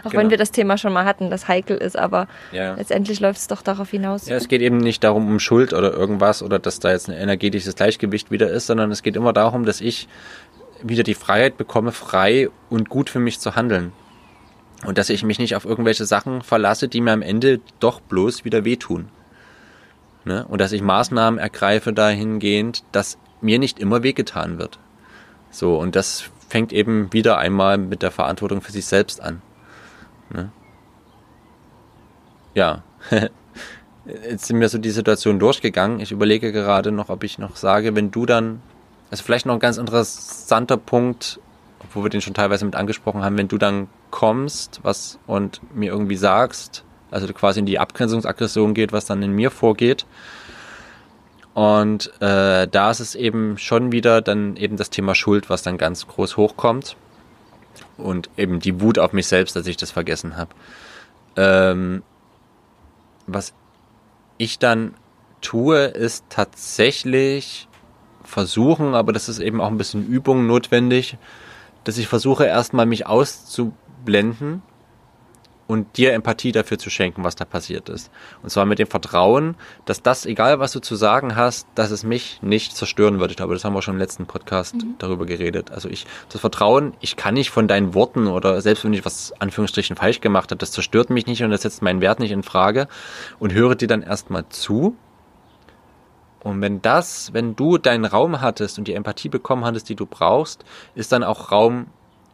[0.04, 0.24] Auch genau.
[0.24, 2.76] wenn wir das Thema schon mal hatten, das heikel ist, aber ja.
[2.76, 4.28] letztendlich läuft es doch darauf hinaus.
[4.28, 7.16] Ja, es geht eben nicht darum, um Schuld oder irgendwas oder dass da jetzt ein
[7.16, 10.08] energetisches Gleichgewicht wieder ist, sondern es geht immer darum, dass ich
[10.88, 13.92] wieder die Freiheit bekomme, frei und gut für mich zu handeln.
[14.86, 18.46] Und dass ich mich nicht auf irgendwelche Sachen verlasse, die mir am Ende doch bloß
[18.46, 19.10] wieder wehtun.
[20.26, 20.46] Ne?
[20.48, 24.80] Und dass ich Maßnahmen ergreife dahingehend, dass mir nicht immer wehgetan wird.
[25.50, 29.42] So, und das fängt eben wieder einmal mit der Verantwortung für sich selbst an.
[30.32, 30.52] Ne?
[32.54, 32.84] Ja.
[34.06, 36.00] Jetzt sind wir so die Situation durchgegangen.
[36.00, 38.62] Ich überlege gerade noch, ob ich noch sage, wenn du dann
[39.16, 41.40] also vielleicht noch ein ganz interessanter Punkt,
[41.94, 45.90] wo wir den schon teilweise mit angesprochen haben, wenn du dann kommst was und mir
[45.94, 50.06] irgendwie sagst, also quasi in die Abgrenzungsaggression geht, was dann in mir vorgeht.
[51.54, 55.78] Und äh, da ist es eben schon wieder dann eben das Thema Schuld, was dann
[55.78, 56.98] ganz groß hochkommt.
[57.96, 60.54] Und eben die Wut auf mich selbst, dass ich das vergessen habe.
[61.38, 62.04] Ähm,
[63.28, 63.54] was
[64.38, 64.94] ich dann
[65.40, 67.70] tue, ist tatsächlich
[68.26, 71.18] versuchen, aber das ist eben auch ein bisschen Übung notwendig,
[71.84, 74.62] dass ich versuche erstmal mich auszublenden
[75.68, 78.12] und dir Empathie dafür zu schenken, was da passiert ist.
[78.44, 79.56] Und zwar mit dem Vertrauen,
[79.86, 83.32] dass das, egal was du zu sagen hast, dass es mich nicht zerstören wird.
[83.32, 84.96] Ich glaube, das haben wir schon im letzten Podcast mhm.
[85.00, 85.72] darüber geredet.
[85.72, 89.34] Also ich, das Vertrauen, ich kann nicht von deinen Worten oder selbst wenn ich was
[89.40, 92.44] Anführungsstrichen falsch gemacht habe, das zerstört mich nicht und das setzt meinen Wert nicht in
[92.44, 92.88] Frage
[93.40, 94.96] und höre dir dann erstmal zu
[96.46, 100.06] und wenn das, wenn du deinen Raum hattest und die Empathie bekommen hattest, die du
[100.06, 101.88] brauchst, ist dann auch Raum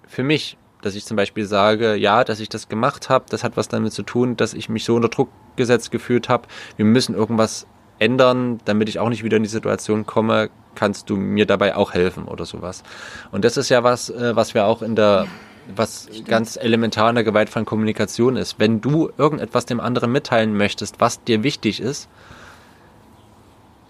[0.05, 3.55] für mich, dass ich zum Beispiel sage, ja, dass ich das gemacht habe, das hat
[3.55, 6.49] was damit zu tun, dass ich mich so unter Druck gesetzt gefühlt habe.
[6.75, 7.67] Wir müssen irgendwas
[7.99, 10.49] ändern, damit ich auch nicht wieder in die Situation komme.
[10.75, 12.83] Kannst du mir dabei auch helfen oder sowas?
[13.31, 15.27] Und das ist ja was, äh, was wir auch in der
[15.73, 16.27] was Stimmt.
[16.27, 18.59] ganz elementar in der gewaltfreien Kommunikation ist.
[18.59, 22.09] Wenn du irgendetwas dem anderen mitteilen möchtest, was dir wichtig ist,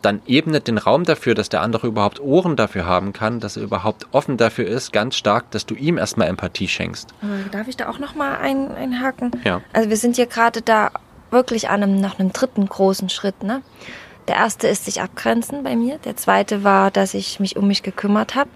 [0.01, 3.63] dann ebnet den Raum dafür, dass der andere überhaupt Ohren dafür haben kann, dass er
[3.63, 7.13] überhaupt offen dafür ist, ganz stark, dass du ihm erstmal Empathie schenkst.
[7.51, 9.31] Darf ich da auch nochmal ein, einhaken?
[9.43, 9.61] Ja.
[9.73, 10.91] Also wir sind hier gerade da
[11.29, 13.43] wirklich an einem, nach einem dritten großen Schritt.
[13.43, 13.61] Ne?
[14.27, 15.97] Der erste ist sich abgrenzen bei mir.
[15.99, 18.49] Der zweite war, dass ich mich um mich gekümmert habe.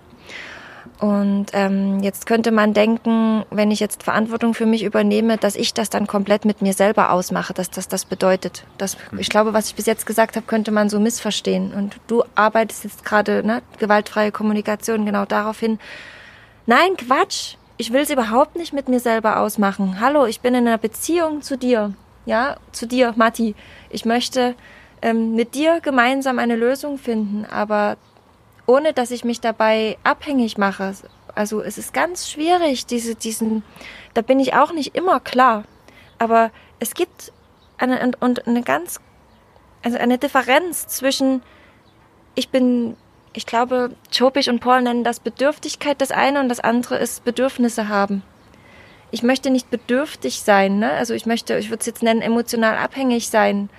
[0.99, 5.73] Und ähm, jetzt könnte man denken, wenn ich jetzt Verantwortung für mich übernehme, dass ich
[5.73, 8.65] das dann komplett mit mir selber ausmache, dass das das bedeutet.
[8.77, 9.19] Das, hm.
[9.19, 11.73] ich glaube, was ich bis jetzt gesagt habe, könnte man so missverstehen.
[11.73, 15.79] Und du arbeitest jetzt gerade, ne, gewaltfreie Kommunikation, genau darauf hin.
[16.65, 17.55] Nein, Quatsch.
[17.77, 19.99] Ich will es überhaupt nicht mit mir selber ausmachen.
[19.99, 21.93] Hallo, ich bin in einer Beziehung zu dir.
[22.25, 23.53] Ja, zu dir, Matti.
[23.89, 24.55] Ich möchte
[25.01, 27.97] ähm, mit dir gemeinsam eine Lösung finden, aber
[28.65, 30.93] ohne dass ich mich dabei abhängig mache.
[31.33, 33.63] Also es ist ganz schwierig, diese, diesen,
[34.13, 35.63] da bin ich auch nicht immer klar.
[36.17, 37.31] Aber es gibt
[37.77, 38.99] eine, und eine ganz,
[39.83, 41.43] also eine Differenz zwischen,
[42.35, 42.95] ich bin,
[43.33, 47.89] ich glaube, Chopisch und Paul nennen das Bedürftigkeit das eine und das andere ist Bedürfnisse
[47.89, 48.23] haben.
[49.11, 50.91] Ich möchte nicht bedürftig sein, ne?
[50.91, 53.69] also ich möchte, ich würde es jetzt nennen, emotional abhängig sein.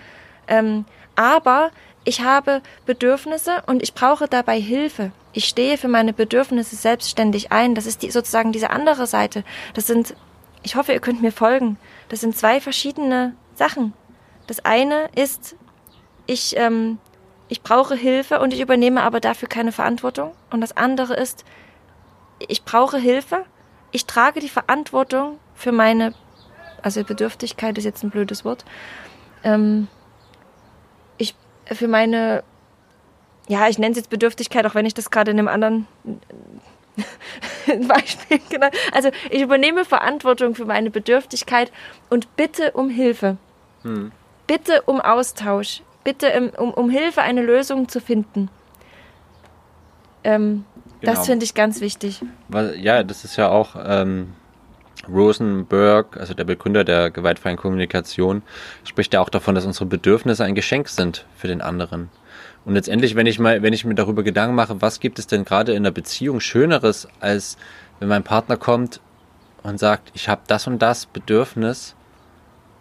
[0.46, 0.84] Ähm,
[1.16, 1.70] aber
[2.06, 5.10] ich habe Bedürfnisse und ich brauche dabei Hilfe.
[5.32, 7.74] Ich stehe für meine Bedürfnisse selbstständig ein.
[7.74, 9.42] Das ist die, sozusagen diese andere Seite.
[9.74, 10.14] Das sind,
[10.62, 11.78] ich hoffe, ihr könnt mir folgen.
[12.08, 13.92] Das sind zwei verschiedene Sachen.
[14.46, 15.56] Das eine ist,
[16.26, 16.98] ich, ähm,
[17.48, 20.32] ich brauche Hilfe und ich übernehme aber dafür keine Verantwortung.
[20.50, 21.44] Und das andere ist,
[22.46, 23.44] ich brauche Hilfe,
[23.90, 26.14] ich trage die Verantwortung für meine,
[26.82, 28.64] also Bedürftigkeit ist jetzt ein blödes Wort,
[29.42, 29.88] ähm,
[31.72, 32.42] für meine,
[33.48, 35.86] ja, ich nenne es jetzt Bedürftigkeit, auch wenn ich das gerade in einem anderen
[37.66, 38.68] Beispiel genau.
[38.92, 41.70] Also ich übernehme Verantwortung für meine Bedürftigkeit
[42.10, 43.36] und bitte um Hilfe.
[43.82, 44.12] Hm.
[44.46, 45.82] Bitte um Austausch.
[46.04, 48.48] Bitte um, um Hilfe, eine Lösung zu finden.
[50.22, 50.64] Ähm,
[51.00, 51.12] genau.
[51.12, 52.22] Das finde ich ganz wichtig.
[52.48, 54.34] Weil, ja, das ist ja auch ähm,
[55.08, 58.42] Rosenberg, also der Begründer der gewaltfreien Kommunikation,
[58.84, 62.08] spricht ja auch davon, dass unsere Bedürfnisse ein Geschenk sind für den anderen.
[62.64, 65.44] Und letztendlich, wenn ich mal, wenn ich mir darüber Gedanken mache, was gibt es denn
[65.44, 67.56] gerade in der Beziehung Schöneres, als
[68.00, 69.00] wenn mein Partner kommt
[69.62, 71.94] und sagt, ich habe das und das Bedürfnis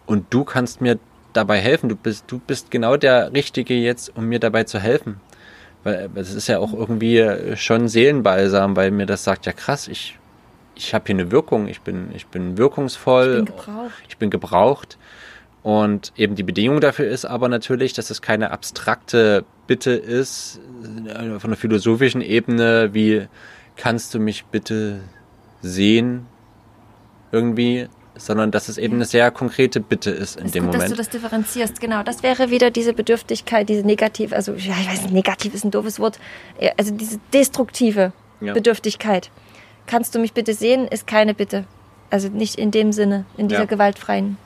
[0.06, 0.98] und du kannst mir
[1.32, 1.88] dabei helfen.
[1.88, 5.20] Du bist, du bist genau der Richtige jetzt, um mir dabei zu helfen.
[5.84, 10.18] Weil es ist ja auch irgendwie schon Seelenbalsam, weil mir das sagt, ja krass, ich
[10.76, 14.02] ich habe hier eine Wirkung, ich bin, ich bin wirkungsvoll, ich bin gebraucht.
[14.08, 14.98] Ich bin gebraucht.
[15.62, 20.60] Und eben die Bedingung dafür ist aber natürlich, dass es keine abstrakte Bitte ist,
[21.08, 23.26] äh, von der philosophischen Ebene, wie
[23.74, 25.00] kannst du mich bitte
[25.62, 26.26] sehen,
[27.32, 30.84] irgendwie, sondern dass es eben eine sehr konkrete Bitte ist in ist dem gut, Moment.
[30.84, 32.04] Dass du das differenzierst, genau.
[32.04, 35.72] Das wäre wieder diese Bedürftigkeit, diese negativ, also ja, ich weiß nicht, negativ ist ein
[35.72, 36.20] doofes Wort,
[36.76, 38.52] also diese destruktive ja.
[38.52, 39.30] Bedürftigkeit
[39.86, 41.64] kannst du mich bitte sehen, ist keine Bitte.
[42.10, 43.66] Also nicht in dem Sinne, in dieser ja.
[43.66, 44.36] gewaltfreien.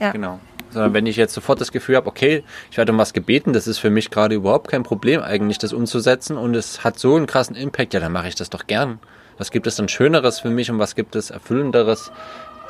[0.00, 0.10] Ja.
[0.10, 0.40] Genau.
[0.70, 3.66] Sondern wenn ich jetzt sofort das Gefühl habe, okay, ich werde um was gebeten, das
[3.66, 7.26] ist für mich gerade überhaupt kein Problem, eigentlich das umzusetzen und es hat so einen
[7.26, 8.98] krassen Impact, ja, dann mache ich das doch gern.
[9.38, 12.10] Was gibt es dann Schöneres für mich und was gibt es Erfüllenderes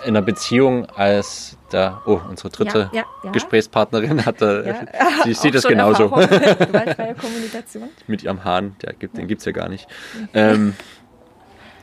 [0.04, 3.30] in einer Beziehung als da, oh, unsere dritte ja, ja.
[3.32, 4.86] Gesprächspartnerin hatte,
[5.24, 6.08] sie sieht das genauso.
[6.08, 7.88] Gewaltfreie Kommunikation.
[8.06, 9.88] Mit ihrem Hahn, der gibt, den gibt es ja gar nicht.
[10.34, 10.74] ähm,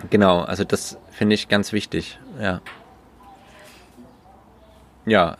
[0.09, 2.61] Genau, also das finde ich ganz wichtig, ja.
[5.05, 5.37] Ja,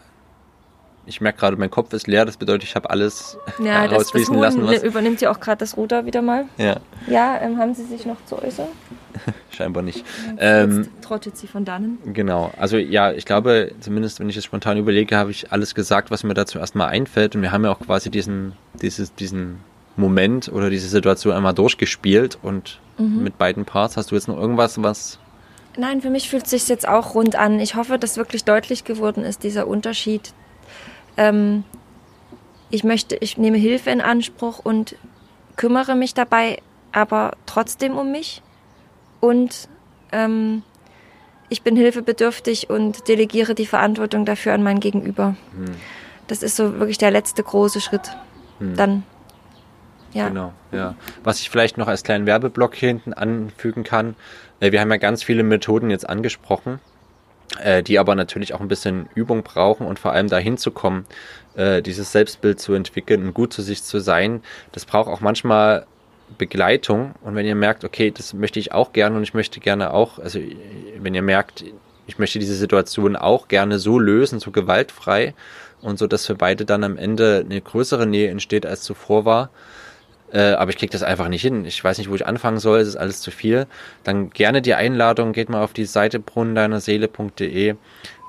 [1.08, 4.66] ich merke gerade, mein Kopf ist leer, das bedeutet, ich habe alles ja, rausfließen lassen.
[4.66, 6.46] Was übernimmt ja auch gerade das Ruder wieder mal.
[6.58, 6.78] Ja.
[7.08, 8.68] Ja, ähm, haben Sie sich noch zu äußern?
[9.52, 10.04] Scheinbar nicht.
[10.40, 12.00] Ja, ähm, trottet sie von dannen.
[12.06, 16.12] Genau, also ja, ich glaube, zumindest wenn ich es spontan überlege, habe ich alles gesagt,
[16.12, 17.36] was mir dazu erstmal einfällt.
[17.36, 19.60] Und wir haben ja auch quasi diesen, dieses, diesen
[19.98, 23.24] Moment oder diese Situation einmal durchgespielt und mhm.
[23.24, 23.98] mit beiden Parts.
[23.98, 25.20] Hast du jetzt noch irgendwas, was.
[25.78, 27.60] Nein, für mich fühlt es sich jetzt auch rund an.
[27.60, 30.34] Ich hoffe, dass wirklich deutlich geworden ist, dieser Unterschied.
[31.18, 31.64] Ähm,
[32.70, 34.96] ich möchte, ich nehme Hilfe in Anspruch und
[35.56, 38.42] kümmere mich dabei, aber trotzdem um mich.
[39.20, 39.70] Und
[40.12, 40.64] ähm,
[41.50, 45.36] ich bin hilfebedürftig und delegiere die Verantwortung dafür an mein Gegenüber.
[45.56, 45.76] Hm.
[46.28, 48.16] Das ist so wirklich der letzte große Schritt.
[48.60, 48.76] Hm.
[48.76, 49.04] Dann
[50.16, 50.30] ja.
[50.30, 50.96] Genau, ja.
[51.24, 54.16] Was ich vielleicht noch als kleinen Werbeblock hier hinten anfügen kann,
[54.62, 56.80] äh, wir haben ja ganz viele Methoden jetzt angesprochen,
[57.62, 61.06] äh, die aber natürlich auch ein bisschen Übung brauchen und vor allem dahin zu kommen,
[61.56, 64.42] äh, dieses Selbstbild zu entwickeln und gut zu sich zu sein.
[64.72, 65.86] Das braucht auch manchmal
[66.38, 69.94] Begleitung und wenn ihr merkt, okay, das möchte ich auch gerne und ich möchte gerne
[69.94, 70.40] auch, also
[70.98, 71.66] wenn ihr merkt,
[72.08, 75.34] ich möchte diese Situation auch gerne so lösen, so gewaltfrei
[75.82, 79.50] und so, dass für beide dann am Ende eine größere Nähe entsteht, als zuvor war,
[80.32, 81.66] äh, aber ich kriege das einfach nicht hin.
[81.66, 83.68] Ich weiß nicht, wo ich anfangen soll, es ist alles zu viel.
[84.04, 87.76] Dann gerne die Einladung, geht mal auf die Seite brunnendeinerseele.de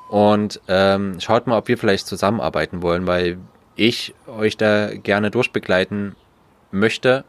[0.09, 3.39] und ähm, schaut mal, ob wir vielleicht zusammenarbeiten wollen, weil
[3.75, 6.15] ich euch da gerne durchbegleiten
[6.71, 7.25] möchte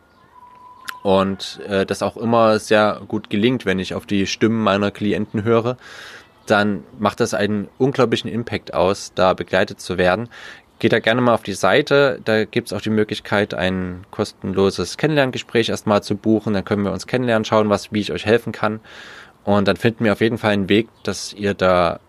[1.04, 5.44] und äh, das auch immer sehr gut gelingt, wenn ich auf die Stimmen meiner Klienten
[5.44, 5.78] höre,
[6.46, 10.30] dann macht das einen unglaublichen Impact aus, da begleitet zu werden
[10.80, 12.20] geht da gerne mal auf die Seite.
[12.24, 16.54] Da gibt es auch die Möglichkeit, ein kostenloses Kennenlerngespräch erstmal zu buchen.
[16.54, 18.80] Dann können wir uns kennenlernen, schauen, was, wie ich euch helfen kann.
[19.44, 22.00] Und dann finden wir auf jeden Fall einen Weg, dass ihr da,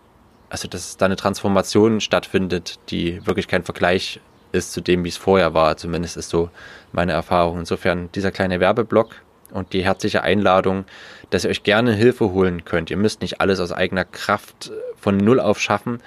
[0.49, 4.19] also dass da eine Transformation stattfindet, die wirklich kein Vergleich
[4.51, 5.77] ist zu dem, wie es vorher war.
[5.77, 6.49] Zumindest ist so
[6.91, 7.59] meine Erfahrung.
[7.59, 9.15] Insofern dieser kleine Werbeblock
[9.51, 10.85] und die herzliche Einladung,
[11.29, 12.91] dass ihr euch gerne Hilfe holen könnt.
[12.91, 16.01] Ihr müsst nicht alles aus eigener Kraft von Null auf schaffen.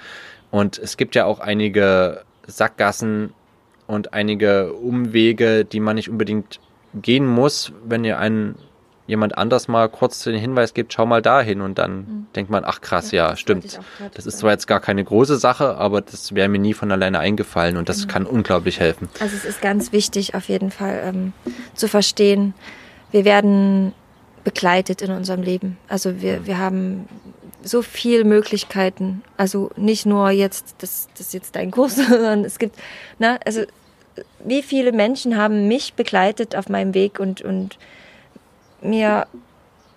[0.51, 3.33] Und es gibt ja auch einige Sackgassen
[3.87, 6.59] und einige Umwege, die man nicht unbedingt
[6.93, 8.55] gehen muss, wenn ihr einen
[9.05, 12.27] jemand anders mal kurz den Hinweis gibt, schau mal dahin und dann mhm.
[12.35, 13.79] denkt man, ach krass, ja, ja stimmt.
[14.13, 17.19] Das ist zwar jetzt gar keine große Sache, aber das wäre mir nie von alleine
[17.19, 18.13] eingefallen und das genau.
[18.13, 19.09] kann unglaublich helfen.
[19.19, 21.33] Also es ist ganz wichtig auf jeden Fall ähm,
[21.73, 22.53] zu verstehen,
[23.11, 23.93] wir werden
[24.43, 25.77] begleitet in unserem Leben.
[25.87, 26.47] Also wir, mhm.
[26.47, 27.07] wir haben
[27.63, 29.23] so viele Möglichkeiten.
[29.37, 32.77] Also nicht nur jetzt, das, das ist jetzt dein Kurs, sondern es gibt,
[33.19, 33.61] na, also
[34.43, 37.77] wie viele Menschen haben mich begleitet auf meinem Weg und, und
[38.81, 39.27] mir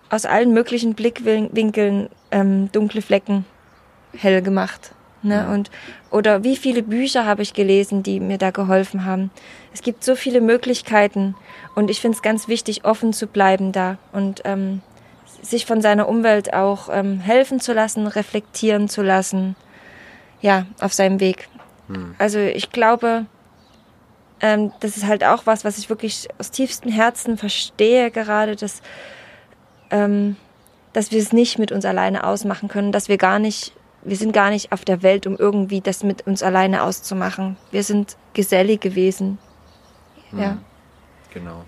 [0.09, 3.45] aus allen möglichen Blickwinkeln ähm, dunkle Flecken
[4.15, 4.93] hell gemacht.
[5.23, 5.49] Ne?
[5.49, 5.69] Und,
[6.11, 9.31] oder wie viele Bücher habe ich gelesen, die mir da geholfen haben.
[9.73, 11.35] Es gibt so viele Möglichkeiten
[11.75, 14.81] und ich finde es ganz wichtig, offen zu bleiben da und ähm,
[15.41, 19.55] sich von seiner Umwelt auch ähm, helfen zu lassen, reflektieren zu lassen,
[20.41, 21.49] ja, auf seinem Weg.
[21.87, 22.15] Hm.
[22.17, 23.25] Also ich glaube,
[24.39, 28.81] ähm, das ist halt auch was, was ich wirklich aus tiefstem Herzen verstehe gerade, dass,
[29.89, 30.35] ähm,
[30.93, 33.73] dass wir es nicht mit uns alleine ausmachen können, dass wir gar nicht,
[34.03, 37.57] wir sind gar nicht auf der Welt, um irgendwie das mit uns alleine auszumachen.
[37.71, 39.39] Wir sind gesellige Wesen.
[40.29, 40.39] Hm.
[40.39, 40.57] Ja.
[41.33, 41.65] Genau.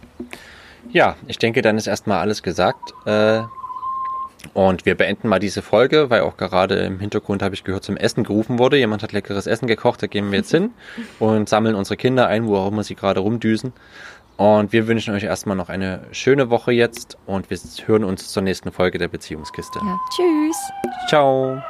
[0.91, 2.93] Ja, ich denke, dann ist erstmal alles gesagt.
[3.05, 3.43] Äh,
[4.59, 7.95] und wir beenden mal diese Folge, weil auch gerade im Hintergrund habe ich gehört, zum
[7.95, 8.75] Essen gerufen wurde.
[8.75, 10.71] Jemand hat leckeres Essen gekocht, da gehen wir jetzt hin
[11.19, 13.71] und sammeln unsere Kinder ein, wo auch immer sie gerade rumdüsen.
[14.35, 18.43] Und wir wünschen euch erstmal noch eine schöne Woche jetzt und wir hören uns zur
[18.43, 19.79] nächsten Folge der Beziehungskiste.
[19.81, 20.57] Ja, tschüss.
[21.07, 21.61] Ciao.